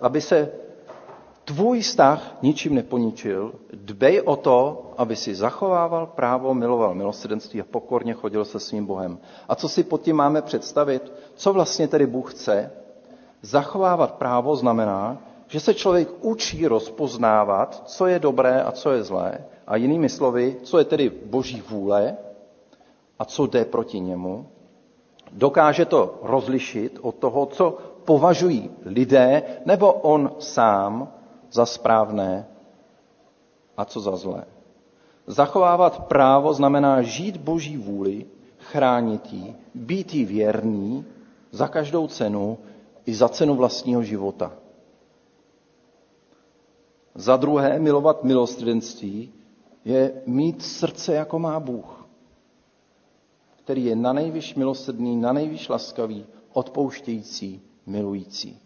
aby 0.00 0.20
se 0.20 0.52
tvůj 1.44 1.80
vztah 1.80 2.36
ničím 2.42 2.74
neponičil. 2.74 3.52
Dbej 3.72 4.20
o 4.24 4.36
to, 4.36 4.90
aby 4.96 5.16
si 5.16 5.34
zachovával 5.34 6.06
právo, 6.06 6.54
miloval 6.54 6.94
milosrdenství 6.94 7.60
a 7.60 7.64
pokorně 7.70 8.12
chodil 8.14 8.44
se 8.44 8.60
svým 8.60 8.86
Bohem. 8.86 9.18
A 9.48 9.54
co 9.54 9.68
si 9.68 9.82
pod 9.82 10.02
tím 10.02 10.16
máme 10.16 10.42
představit? 10.42 11.12
Co 11.34 11.52
vlastně 11.52 11.88
tedy 11.88 12.06
Bůh 12.06 12.34
chce? 12.34 12.70
Zachovávat 13.42 14.14
právo 14.14 14.56
znamená, 14.56 15.18
že 15.46 15.60
se 15.60 15.74
člověk 15.74 16.08
učí 16.20 16.66
rozpoznávat, 16.66 17.82
co 17.86 18.06
je 18.06 18.18
dobré 18.18 18.62
a 18.62 18.72
co 18.72 18.90
je 18.92 19.02
zlé, 19.02 19.38
a 19.66 19.76
jinými 19.76 20.08
slovy, 20.08 20.56
co 20.62 20.78
je 20.78 20.84
tedy 20.84 21.10
boží 21.26 21.62
vůle 21.68 22.16
a 23.18 23.24
co 23.24 23.46
jde 23.46 23.64
proti 23.64 24.00
němu. 24.00 24.46
Dokáže 25.32 25.84
to 25.84 26.18
rozlišit 26.22 26.98
od 27.02 27.14
toho, 27.14 27.46
co 27.46 27.78
považují 28.04 28.70
lidé 28.84 29.42
nebo 29.66 29.92
on 29.92 30.30
sám 30.38 31.08
za 31.52 31.66
správné 31.66 32.46
a 33.76 33.84
co 33.84 34.00
za 34.00 34.16
zlé. 34.16 34.44
Zachovávat 35.26 36.06
právo 36.08 36.54
znamená 36.54 37.02
žít 37.02 37.36
boží 37.36 37.76
vůli, 37.76 38.26
chránit 38.58 39.32
ji, 39.32 39.56
být 39.74 40.14
jí 40.14 40.24
věrný 40.24 41.04
za 41.50 41.68
každou 41.68 42.06
cenu 42.06 42.58
i 43.06 43.14
za 43.14 43.28
cenu 43.28 43.54
vlastního 43.54 44.02
života. 44.02 44.52
Za 47.14 47.36
druhé, 47.36 47.78
milovat 47.78 48.24
milostřidenství 48.24 49.32
je 49.84 50.22
mít 50.26 50.62
srdce, 50.62 51.14
jako 51.14 51.38
má 51.38 51.60
Bůh, 51.60 52.06
který 53.64 53.84
je 53.84 53.96
na 53.96 54.12
nejvyš 54.12 54.54
milosrdný, 54.54 55.16
na 55.16 55.32
nejvyš 55.32 55.68
laskavý, 55.68 56.26
odpouštějící, 56.52 57.62
milující. 57.86 58.60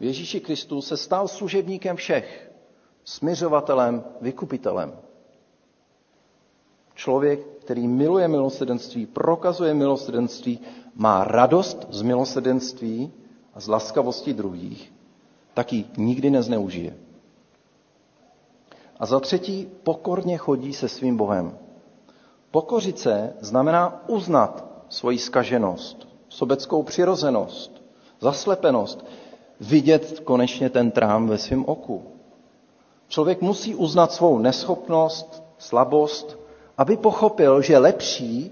V 0.00 0.04
Ježíši 0.04 0.40
Kristu 0.40 0.80
se 0.80 0.96
stal 0.96 1.28
služebníkem 1.28 1.96
všech, 1.96 2.52
smiřovatelem, 3.04 4.04
vykupitelem. 4.20 4.92
Člověk, 6.94 7.40
který 7.60 7.88
miluje 7.88 8.28
milosrdenství, 8.28 9.06
prokazuje 9.06 9.74
milosrdenství, 9.74 10.60
má 10.94 11.24
radost 11.24 11.86
z 11.90 12.02
milosrdenství 12.02 13.12
a 13.54 13.60
z 13.60 13.68
laskavosti 13.68 14.34
druhých, 14.34 14.92
tak 15.54 15.72
ji 15.72 15.84
nikdy 15.96 16.30
nezneužije. 16.30 16.96
A 19.00 19.06
za 19.06 19.20
třetí, 19.20 19.68
pokorně 19.82 20.38
chodí 20.38 20.72
se 20.72 20.88
svým 20.88 21.16
Bohem. 21.16 21.58
Pokořit 22.50 22.98
se 22.98 23.34
znamená 23.40 24.08
uznat 24.08 24.64
svoji 24.88 25.18
skaženost, 25.18 26.08
sobeckou 26.28 26.82
přirozenost, 26.82 27.82
zaslepenost, 28.20 29.04
vidět 29.60 30.20
konečně 30.20 30.70
ten 30.70 30.90
trám 30.90 31.26
ve 31.28 31.38
svém 31.38 31.64
oku. 31.64 32.02
Člověk 33.08 33.42
musí 33.42 33.74
uznat 33.74 34.12
svou 34.12 34.38
neschopnost, 34.38 35.42
slabost, 35.58 36.38
aby 36.78 36.96
pochopil, 36.96 37.62
že 37.62 37.78
lepší 37.78 38.50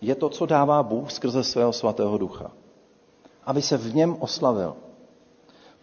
je 0.00 0.14
to, 0.14 0.28
co 0.28 0.46
dává 0.46 0.82
Bůh 0.82 1.10
skrze 1.10 1.44
svého 1.44 1.72
svatého 1.72 2.18
ducha. 2.18 2.50
Aby 3.46 3.62
se 3.62 3.76
v 3.76 3.94
něm 3.94 4.16
oslavil. 4.20 4.76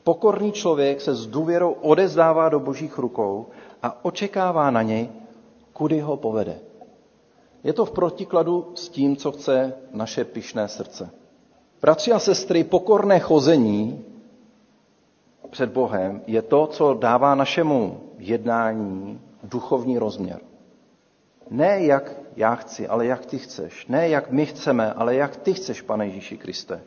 Pokorný 0.04 0.52
člověk 0.52 1.02
se 1.02 1.16
s 1.16 1.28
důvěrou 1.28 1.72
odezdává 1.72 2.50
do 2.50 2.60
božích 2.60 2.98
rukou 2.98 3.48
a 3.84 4.06
očekává 4.06 4.72
na 4.72 4.82
něj, 4.82 5.10
kudy 5.74 6.00
ho 6.00 6.18
povede. 6.18 6.60
Je 7.64 7.74
to 7.74 7.86
v 7.86 7.92
protikladu 7.92 8.72
s 8.76 8.90
tím, 8.90 9.16
co 9.16 9.32
chce 9.32 9.74
naše 9.92 10.26
pyšné 10.26 10.68
srdce. 10.68 11.10
Bratři 11.82 12.12
a 12.12 12.20
sestry, 12.20 12.64
pokorné 12.64 13.20
chození 13.20 14.06
před 15.50 15.70
Bohem 15.72 16.22
je 16.28 16.42
to, 16.42 16.68
co 16.68 16.94
dává 16.94 17.36
našemu 17.36 18.02
jednání 18.18 19.22
duchovní 19.44 19.98
rozměr. 19.98 20.40
Ne 21.50 21.84
jak 21.84 22.12
já 22.36 22.56
chci, 22.56 22.88
ale 22.88 23.06
jak 23.06 23.26
ty 23.26 23.38
chceš. 23.38 23.88
Ne 23.88 24.10
jak 24.10 24.32
my 24.32 24.46
chceme, 24.46 24.94
ale 24.94 25.16
jak 25.16 25.36
ty 25.36 25.54
chceš, 25.54 25.82
pane 25.82 26.06
Ježíši 26.06 26.38
Kriste. 26.38 26.82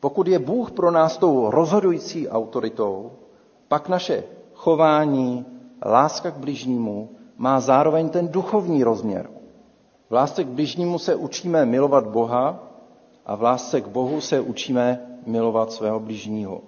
Pokud 0.00 0.28
je 0.28 0.38
Bůh 0.38 0.70
pro 0.70 0.90
nás 0.90 1.18
tou 1.18 1.50
rozhodující 1.50 2.28
autoritou, 2.28 3.12
pak 3.68 3.88
naše 3.88 4.24
chování, 4.54 5.46
láska 5.84 6.30
k 6.30 6.36
bližnímu 6.36 7.10
má 7.36 7.60
zároveň 7.60 8.08
ten 8.08 8.28
duchovní 8.28 8.84
rozměr. 8.84 9.30
V 10.10 10.12
lásce 10.12 10.44
k 10.44 10.48
bližnímu 10.48 10.98
se 10.98 11.14
učíme 11.14 11.66
milovat 11.66 12.06
Boha 12.06 12.69
a 13.30 13.34
v 13.36 13.42
lásce 13.42 13.80
k 13.80 13.88
Bohu 13.88 14.20
se 14.20 14.40
učíme 14.40 15.00
milovat 15.26 15.72
svého 15.72 16.00
bližního. 16.00 16.60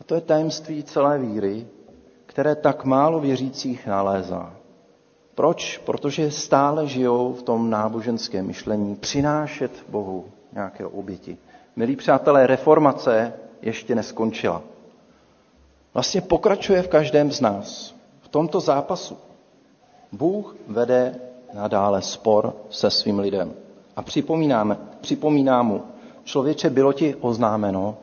A 0.00 0.04
to 0.04 0.14
je 0.14 0.20
tajemství 0.20 0.82
celé 0.82 1.18
víry, 1.18 1.66
které 2.26 2.54
tak 2.54 2.84
málo 2.84 3.20
věřících 3.20 3.86
nalézá. 3.86 4.56
Proč? 5.34 5.78
Protože 5.78 6.30
stále 6.30 6.86
žijou 6.86 7.32
v 7.32 7.42
tom 7.42 7.70
náboženském 7.70 8.46
myšlení 8.46 8.96
přinášet 8.96 9.84
Bohu 9.88 10.24
nějaké 10.52 10.86
oběti. 10.86 11.38
Milí 11.76 11.96
přátelé, 11.96 12.46
reformace 12.46 13.32
ještě 13.62 13.94
neskončila. 13.94 14.62
Vlastně 15.94 16.20
pokračuje 16.20 16.82
v 16.82 16.88
každém 16.88 17.32
z 17.32 17.40
nás. 17.40 17.94
V 18.20 18.28
tomto 18.28 18.60
zápasu. 18.60 19.16
Bůh 20.12 20.56
vede 20.66 21.14
nadále 21.54 22.02
spor 22.02 22.56
se 22.70 22.90
svým 22.90 23.18
lidem. 23.18 23.67
A 23.98 24.02
připomínáme, 24.02 24.76
připomíná 25.00 25.62
mu, 25.62 25.82
člověče, 26.24 26.70
bylo 26.70 26.92
ti 26.92 27.14
oznámeno, 27.14 27.96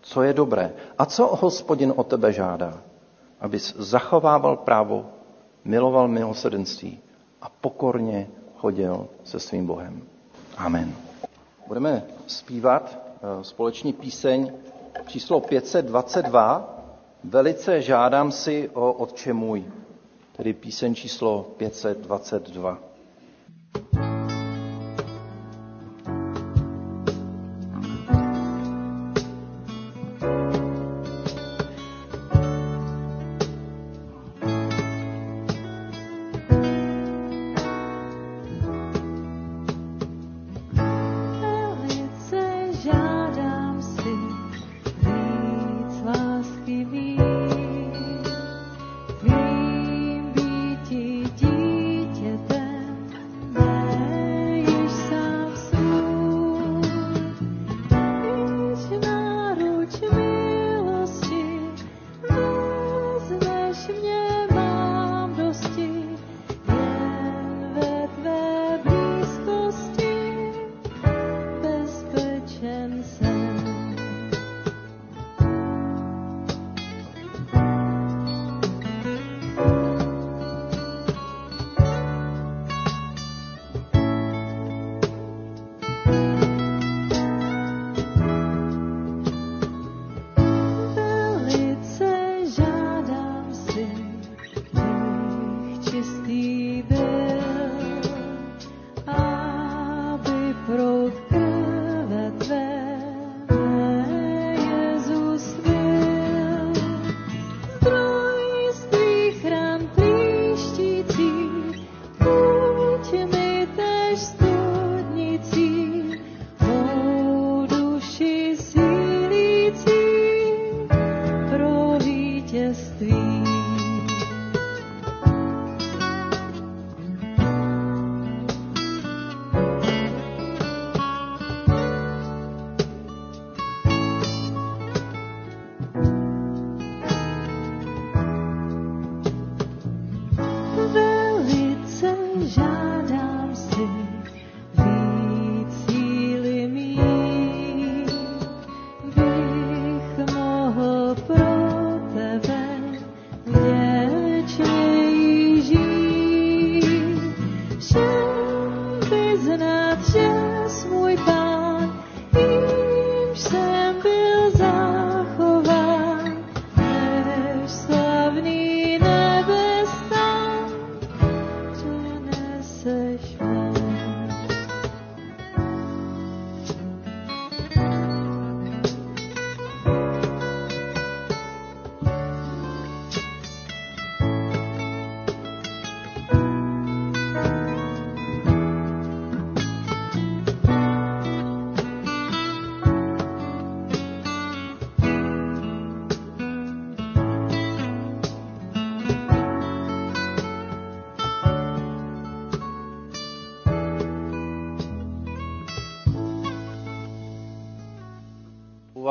co 0.00 0.22
je 0.22 0.32
dobré 0.32 0.72
a 0.98 1.06
co 1.06 1.26
hospodin 1.40 1.92
o 1.96 2.04
tebe 2.04 2.32
žádá, 2.32 2.78
abys 3.40 3.74
zachovával 3.78 4.56
právo, 4.56 5.06
miloval 5.64 6.08
milosrdenství 6.08 6.98
a 7.42 7.48
pokorně 7.60 8.28
chodil 8.56 9.08
se 9.24 9.40
svým 9.40 9.66
Bohem. 9.66 10.02
Amen. 10.56 10.94
Budeme 11.68 12.02
zpívat 12.26 12.98
eh, 13.40 13.44
společný 13.44 13.92
píseň 13.92 14.52
číslo 15.06 15.40
522. 15.40 16.78
Velice 17.24 17.82
žádám 17.82 18.32
si 18.32 18.70
o 18.74 18.92
Otče 18.92 19.32
můj, 19.32 19.64
tedy 20.36 20.52
píseň 20.52 20.94
číslo 20.94 21.46
522. 21.56 22.78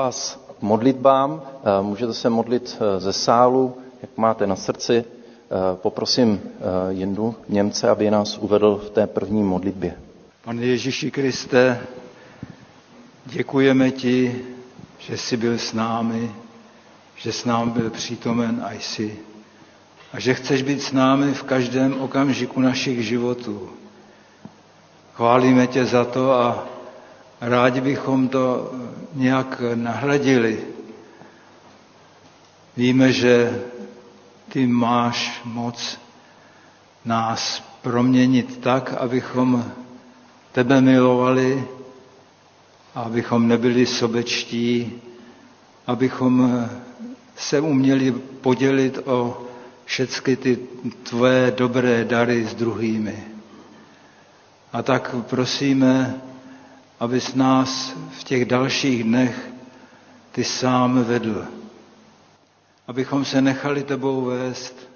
vás 0.09 0.39
k 0.59 0.61
modlitbám. 0.61 1.41
Eh, 1.41 1.81
můžete 1.81 2.13
se 2.13 2.29
modlit 2.29 2.77
eh, 2.81 2.99
ze 2.99 3.13
sálu, 3.13 3.77
jak 4.01 4.11
máte 4.17 4.47
na 4.47 4.55
srdci. 4.55 5.05
Eh, 5.05 5.75
poprosím 5.75 6.41
Jindu 6.89 7.35
Němce, 7.49 7.89
aby 7.89 8.11
nás 8.11 8.37
uvedl 8.37 8.81
v 8.85 8.89
té 8.89 9.07
první 9.07 9.43
modlitbě. 9.43 9.93
Pane 10.45 10.61
Ježíši 10.65 11.11
Kriste, 11.11 11.79
děkujeme 13.25 13.91
ti, 13.91 14.41
že 14.99 15.17
jsi 15.17 15.37
byl 15.37 15.53
s 15.57 15.73
námi 15.73 16.31
že 17.15 17.31
s 17.31 17.45
námi 17.45 17.71
byl 17.71 17.89
přítomen 17.89 18.61
a 18.63 18.71
jsi. 18.73 19.19
A 20.13 20.19
že 20.19 20.33
chceš 20.33 20.61
být 20.63 20.81
s 20.81 20.91
námi 20.91 21.33
v 21.33 21.43
každém 21.43 22.01
okamžiku 22.01 22.59
našich 22.61 23.03
životů. 23.07 23.69
Chválíme 25.13 25.67
tě 25.67 25.85
za 25.85 26.05
to 26.05 26.31
a 26.33 26.65
rádi 27.41 27.81
bychom 27.81 28.27
to 28.27 28.71
nějak 29.13 29.61
nahradili. 29.75 30.59
Víme, 32.77 33.11
že 33.11 33.61
ty 34.49 34.67
máš 34.67 35.41
moc 35.45 35.99
nás 37.05 37.63
proměnit 37.81 38.57
tak, 38.57 38.93
abychom 38.93 39.71
tebe 40.51 40.81
milovali, 40.81 41.67
abychom 42.95 43.47
nebyli 43.47 43.85
sobečtí, 43.85 45.01
abychom 45.87 46.65
se 47.35 47.59
uměli 47.59 48.11
podělit 48.41 48.99
o 49.05 49.41
všechny 49.85 50.35
ty 50.35 50.55
tvoje 51.03 51.51
dobré 51.57 52.05
dary 52.05 52.45
s 52.45 52.53
druhými. 52.55 53.23
A 54.73 54.83
tak 54.83 55.15
prosíme, 55.29 56.21
abys 56.99 57.33
nás 57.35 57.93
v 58.19 58.23
těch 58.23 58.45
dalších 58.45 59.03
dnech 59.03 59.49
ty 60.31 60.43
sám 60.43 61.03
vedl. 61.03 61.45
Abychom 62.87 63.25
se 63.25 63.41
nechali 63.41 63.83
tebou 63.83 64.21
vést, 64.25 64.89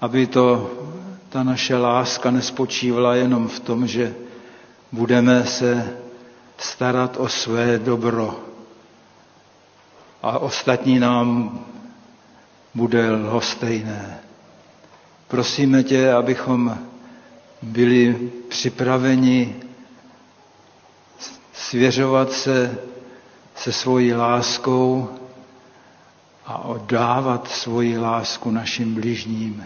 aby 0.00 0.26
to, 0.26 0.70
ta 1.28 1.42
naše 1.42 1.76
láska 1.76 2.30
nespočívala 2.30 3.14
jenom 3.14 3.48
v 3.48 3.60
tom, 3.60 3.86
že 3.86 4.14
budeme 4.92 5.44
se 5.44 5.96
starat 6.58 7.16
o 7.16 7.28
své 7.28 7.78
dobro 7.78 8.40
a 10.22 10.38
ostatní 10.38 10.98
nám 10.98 11.58
bude 12.74 13.10
lhostejné. 13.10 14.18
Prosíme 15.28 15.82
tě, 15.82 16.12
abychom 16.12 16.78
byli 17.62 18.30
připraveni 18.48 19.54
svěřovat 21.56 22.32
se 22.32 22.78
se 23.56 23.72
svojí 23.72 24.12
láskou 24.14 25.08
a 26.46 26.58
oddávat 26.64 27.48
svoji 27.48 27.98
lásku 27.98 28.50
našim 28.50 28.94
bližním. 28.94 29.64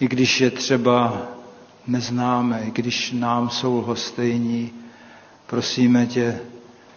I 0.00 0.08
když 0.08 0.40
je 0.40 0.50
třeba 0.50 1.22
neznáme, 1.86 2.62
i 2.66 2.70
když 2.70 3.12
nám 3.12 3.50
jsou 3.50 3.78
lhostejní, 3.78 4.70
prosíme 5.46 6.06
tě, 6.06 6.40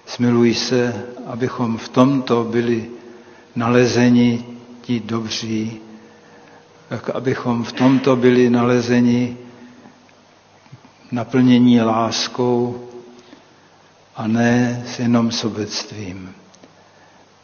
smiluj 0.05 0.53
se, 0.53 1.05
abychom 1.25 1.77
v 1.77 1.89
tomto 1.89 2.43
byli 2.43 2.89
nalezeni 3.55 4.45
ti 4.81 4.99
dobří, 4.99 5.77
tak 6.89 7.09
abychom 7.09 7.63
v 7.63 7.71
tomto 7.71 8.15
byli 8.15 8.49
nalezeni 8.49 9.37
naplnění 11.11 11.81
láskou 11.81 12.86
a 14.17 14.27
ne 14.27 14.83
s 14.87 14.99
jenom 14.99 15.31
sobectvím. 15.31 16.33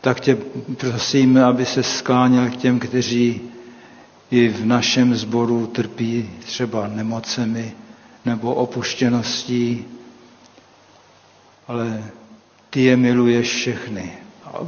Tak 0.02 0.20
tě 0.20 0.36
prosím, 0.78 1.38
aby 1.38 1.66
se 1.66 1.84
skláněl 1.84 2.50
k 2.50 2.56
těm, 2.56 2.80
kteří 2.80 3.42
i 4.32 4.48
v 4.50 4.66
našem 4.66 5.16
sboru 5.16 5.68
trpí 5.68 6.30
třeba 6.40 6.88
nemocemi 6.88 7.74
nebo 8.26 8.54
opuštěností, 8.56 9.86
ale 11.68 12.04
ty 12.70 12.84
je 12.84 12.98
miluješ 12.98 13.48
všechny 13.56 14.14
a 14.46 14.60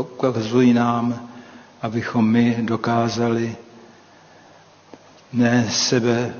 ukazuj 0.00 0.72
nám, 0.72 1.28
abychom 1.82 2.28
my 2.30 2.56
dokázali 2.60 3.56
ne 5.32 5.66
sebe 5.70 6.34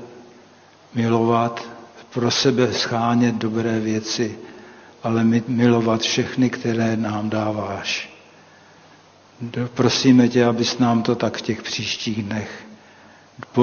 milovat, 0.93 1.63
pro 2.13 2.31
sebe 2.31 2.73
schánět 2.73 3.35
dobré 3.35 3.79
věci, 3.79 4.37
ale 5.05 5.23
milovat 5.47 6.01
všechny, 6.01 6.49
které 6.49 6.97
nám 6.97 7.29
dáváš. 7.29 8.09
Prosíme 9.73 10.27
tě, 10.27 10.45
abys 10.45 10.79
nám 10.79 11.03
to 11.03 11.15
tak 11.15 11.37
v 11.37 11.41
těch 11.41 11.61
příštích 11.63 12.23
dnech 12.23 12.65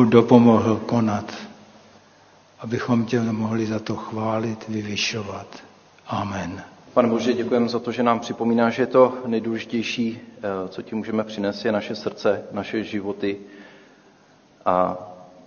dopomohl 0.09 0.77
konat, 0.77 1.35
abychom 2.59 3.05
tě 3.05 3.21
mohli 3.21 3.67
za 3.67 3.79
to 3.79 3.97
chválit, 3.97 4.69
vyvyšovat. 4.69 5.47
Amen. 6.07 6.63
Pane 6.95 7.09
Bože, 7.09 7.33
děkujeme 7.33 7.69
za 7.69 7.79
to, 7.79 7.93
že 7.93 8.03
nám 8.03 8.21
připomíná, 8.21 8.71
že 8.71 8.87
to 8.87 9.19
nejdůležitější, 9.27 10.21
eh, 10.21 10.69
co 10.69 10.83
ti 10.83 10.95
můžeme 10.95 11.25
přinést, 11.25 11.65
je 11.65 11.73
naše 11.73 11.95
srdce, 11.95 12.43
naše 12.53 12.85
životy. 12.85 13.37
A 14.65 14.99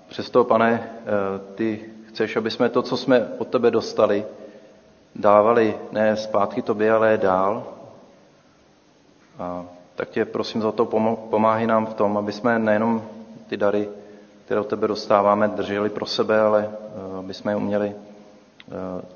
přesto, 0.07 0.43
pane, 0.43 0.83
eh, 0.83 1.05
ty 1.55 1.79
chceš, 2.07 2.35
aby 2.35 2.51
jsme 2.51 2.69
to, 2.69 2.81
co 2.81 2.97
jsme 2.97 3.27
od 3.37 3.47
tebe 3.47 3.71
dostali, 3.71 4.25
dávali 5.15 5.77
ne 5.91 6.17
zpátky 6.17 6.61
tobě, 6.61 6.91
ale 6.93 7.17
dál. 7.17 7.63
A 9.39 9.65
tak 9.95 10.09
tě 10.09 10.25
prosím 10.25 10.61
za 10.61 10.71
to, 10.71 10.85
pomáhej 11.29 11.67
nám 11.67 11.85
v 11.85 11.93
tom, 11.93 12.17
aby 12.17 12.31
jsme 12.31 12.59
nejenom 12.59 13.03
ty 13.47 13.57
dary, 13.57 13.89
které 14.45 14.59
od 14.59 14.67
tebe 14.67 14.87
dostáváme, 14.87 15.47
drželi 15.47 15.89
pro 15.89 16.05
sebe, 16.05 16.41
ale 16.41 16.69
eh, 16.71 17.17
aby 17.19 17.33
jsme 17.33 17.51
je 17.51 17.55
uměli 17.55 17.95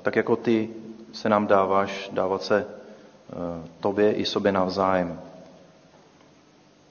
tak 0.02 0.16
jako 0.16 0.36
ty 0.36 0.70
se 1.12 1.28
nám 1.28 1.46
dáváš, 1.46 2.10
dávat 2.12 2.42
se 2.42 2.66
eh, 2.66 3.34
tobě 3.80 4.12
i 4.12 4.24
sobě 4.24 4.52
navzájem. 4.52 5.20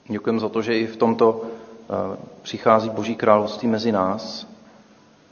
Děkujeme 0.07 0.39
za 0.39 0.49
to, 0.49 0.61
že 0.61 0.77
i 0.77 0.87
v 0.87 0.97
tomto 0.97 1.41
eh, 1.43 2.17
přichází 2.41 2.89
Boží 2.89 3.15
království 3.15 3.67
mezi 3.67 3.91
nás 3.91 4.47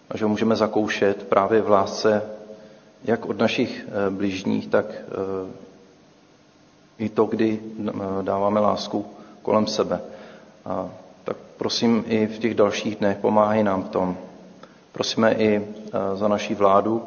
a 0.09 0.17
že 0.17 0.25
ho 0.25 0.30
můžeme 0.30 0.55
zakoušet 0.55 1.28
právě 1.28 1.61
v 1.61 1.69
lásce 1.69 2.21
jak 3.03 3.25
od 3.25 3.39
našich 3.39 3.85
eh, 3.87 4.09
bližních, 4.09 4.67
tak 4.67 4.85
i 6.97 7.09
to, 7.09 7.25
kdy 7.25 7.59
dáváme 8.21 8.59
lásku 8.59 9.05
kolem 9.41 9.67
sebe. 9.67 10.01
A 10.65 10.89
tak 11.23 11.37
prosím 11.57 12.03
i 12.07 12.27
v 12.27 12.39
těch 12.39 12.53
dalších 12.53 12.95
dnech 12.95 13.17
pomáhej 13.17 13.63
nám 13.63 13.83
v 13.83 13.89
tom. 13.89 14.17
Prosíme 14.91 15.33
i 15.33 15.67
za 16.15 16.27
naší 16.27 16.55
vládu, 16.55 17.03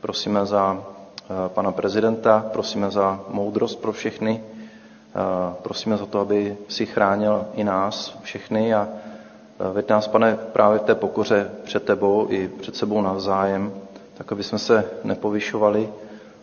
prosíme 0.00 0.46
za 0.46 0.84
Eh, 1.30 1.48
pana 1.48 1.72
prezidenta, 1.72 2.46
prosíme 2.52 2.90
za 2.90 3.20
moudrost 3.28 3.80
pro 3.82 3.92
všechny, 3.92 4.40
eh, 4.40 5.54
prosíme 5.62 5.96
za 5.96 6.06
to, 6.06 6.20
aby 6.20 6.56
si 6.68 6.86
chránil 6.86 7.46
i 7.54 7.64
nás 7.64 8.18
všechny 8.22 8.74
a 8.74 8.88
eh, 8.88 9.72
veď 9.72 9.90
nás, 9.90 10.08
pane, 10.08 10.36
právě 10.52 10.78
v 10.78 10.82
té 10.82 10.94
pokoře 10.94 11.50
před 11.64 11.82
tebou 11.82 12.26
i 12.30 12.48
před 12.48 12.76
sebou 12.76 13.02
navzájem, 13.02 13.72
tak 14.18 14.32
aby 14.32 14.42
jsme 14.42 14.58
se 14.58 14.90
nepovyšovali, 15.04 15.88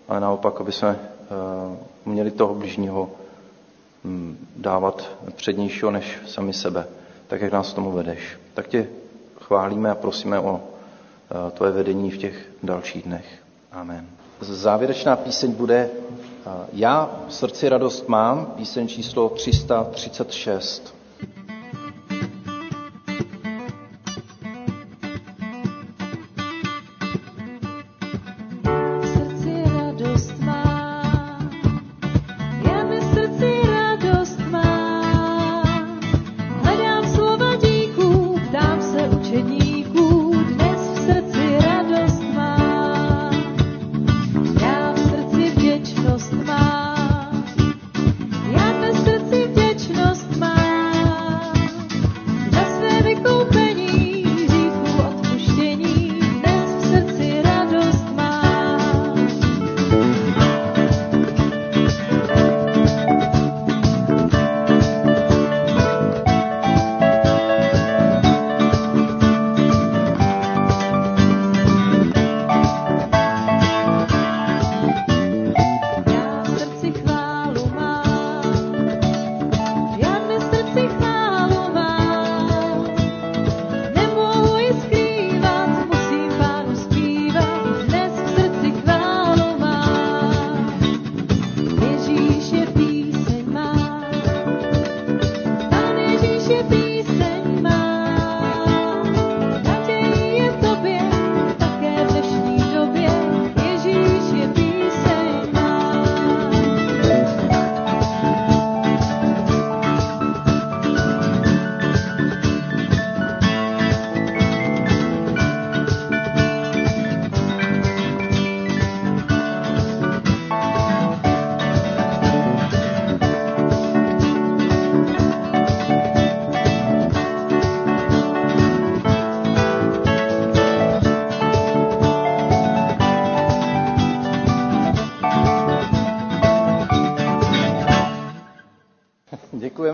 ale 0.08 0.20
naopak, 0.20 0.62
aby 0.62 0.72
jsme 0.72 1.00
měli 2.06 2.32
toho 2.32 2.56
bližního 2.56 3.10
hm, 4.04 4.48
dávat 4.56 5.10
přednějšího 5.36 5.92
než 5.92 6.18
sami 6.28 6.54
sebe, 6.54 6.88
tak 7.28 7.42
jak 7.42 7.54
nás 7.54 7.74
tomu 7.74 7.92
vedeš. 7.92 8.38
Tak 8.54 8.68
tě 8.68 8.88
chválíme 9.42 9.92
a 9.92 9.96
prosíme 9.96 10.40
o 10.40 10.62
tvoje 11.52 11.72
vedení 11.72 12.12
v 12.12 12.18
těch 12.18 12.36
dalších 12.64 13.04
dnech. 13.04 13.26
Amen. 13.72 14.08
Závěrečná 14.42 15.16
píseň 15.16 15.52
bude 15.52 15.90
Já 16.74 17.10
v 17.28 17.34
srdci 17.34 17.70
radost 17.70 18.08
mám, 18.10 18.46
píseň 18.46 18.88
číslo 18.88 19.30
336. 19.30 20.96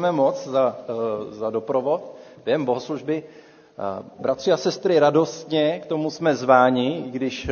děkujeme 0.10 0.12
moc 0.12 0.48
za, 0.48 0.76
eh, 0.90 1.34
za 1.34 1.50
doprovod 1.50 2.16
během 2.46 2.66
bohoslužby. 2.66 3.24
Eh, 3.24 4.04
bratři 4.20 4.52
a 4.52 4.58
sestry, 4.58 5.00
radostně 5.00 5.80
k 5.80 5.86
tomu 5.86 6.10
jsme 6.10 6.36
zváni, 6.36 7.04
i 7.08 7.12
když 7.12 7.50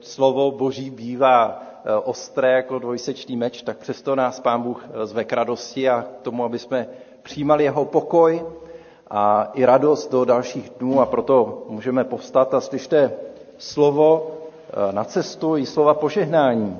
slovo 0.00 0.50
Boží 0.50 0.90
bývá 0.90 1.62
ostré 2.04 2.52
jako 2.52 2.78
dvojsečný 2.78 3.36
meč, 3.36 3.62
tak 3.62 3.78
přesto 3.78 4.16
nás 4.16 4.40
Pán 4.40 4.62
Bůh 4.62 4.84
zve 5.04 5.24
k 5.24 5.32
radosti 5.32 5.88
a 5.88 6.02
k 6.02 6.22
tomu, 6.22 6.44
aby 6.44 6.58
jsme 6.58 6.86
přijímali 7.22 7.64
jeho 7.64 7.84
pokoj 7.84 8.42
a 9.10 9.50
i 9.54 9.64
radost 9.64 10.12
do 10.12 10.24
dalších 10.24 10.70
dnů 10.78 11.00
a 11.00 11.06
proto 11.06 11.64
můžeme 11.68 12.04
povstat 12.04 12.54
a 12.54 12.60
slyšte 12.60 13.12
slovo 13.58 14.30
na 14.92 15.04
cestu 15.04 15.56
i 15.56 15.66
slova 15.66 15.94
požehnání. 15.94 16.76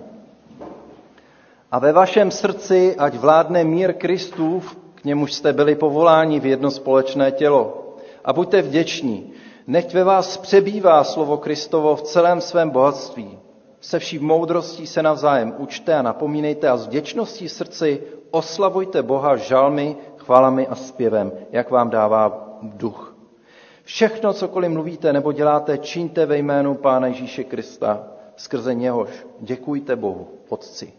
A 1.73 1.79
ve 1.79 1.93
vašem 1.93 2.31
srdci 2.31 2.97
ať 2.99 3.15
vládne 3.15 3.65
mír 3.65 3.93
Kristův, 3.95 4.77
k 5.01 5.05
němuž 5.05 5.33
jste 5.33 5.53
byli 5.53 5.75
povoláni 5.75 6.41
v 6.41 6.47
jedno 6.47 6.71
společné 6.71 7.33
tělo. 7.33 7.97
A 8.25 8.33
buďte 8.33 8.63
vděční. 8.63 9.33
Nechť 9.67 9.95
ve 9.95 10.05
vás 10.05 10.37
přebývá 10.37 11.05
slovo 11.05 11.37
Kristovo 11.37 11.97
v 11.97 12.03
celém 12.03 12.41
svém 12.41 12.71
bohatství. 12.71 13.39
Se 13.81 13.99
vší 13.99 14.19
moudrostí 14.19 14.87
se 14.87 15.03
navzájem 15.03 15.55
učte 15.59 15.95
a 15.95 16.03
napomínejte 16.03 16.69
a 16.69 16.77
s 16.77 16.87
vděčností 16.87 17.49
srdci 17.49 18.03
oslavujte 18.31 19.03
Boha 19.03 19.37
žalmy, 19.37 19.97
chválami 20.17 20.67
a 20.67 20.75
zpěvem, 20.75 21.33
jak 21.53 21.71
vám 21.71 21.91
dává 21.91 22.49
duch. 22.63 23.17
Všechno, 23.85 24.33
cokoliv 24.33 24.71
mluvíte 24.71 25.13
nebo 25.13 25.33
děláte, 25.33 25.79
čiňte 25.79 26.27
ve 26.27 26.39
jménu 26.39 26.75
Pána 26.75 27.07
Ježíše 27.07 27.45
Krista, 27.45 28.07
skrze 28.37 28.75
něhož 28.75 29.09
děkujte 29.41 29.97
Bohu, 29.97 30.29
Otci. 30.49 30.93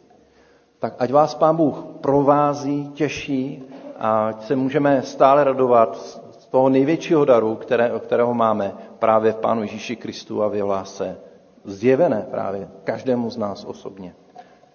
Tak 0.80 0.96
ať 1.00 1.12
vás 1.12 1.36
Pán 1.36 1.56
Bůh 1.56 1.86
provází, 2.02 2.92
těší 2.94 3.64
a 4.04 4.34
se 4.40 4.56
můžeme 4.56 5.02
stále 5.02 5.44
radovat 5.44 5.98
z 6.32 6.48
toho 6.48 6.70
největšího 6.70 7.26
daru, 7.26 7.56
které, 7.56 7.92
kterého 8.00 8.34
máme 8.34 8.74
právě 9.00 9.32
v 9.32 9.36
Pánu 9.36 9.62
Ježíši 9.62 9.96
Kristu 9.96 10.44
a 10.44 10.48
v 10.48 10.56
jeho 10.56 10.68
lásce. 10.68 11.18
Zjevené 11.64 12.28
právě 12.32 12.70
každému 12.84 13.30
z 13.30 13.38
nás 13.38 13.66
osobně. 13.66 14.16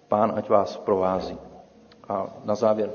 Pán 0.07 0.33
ať 0.35 0.49
vás 0.49 0.77
provází. 0.77 1.37
A 2.09 2.25
na 2.45 2.55
závěr 2.55 2.89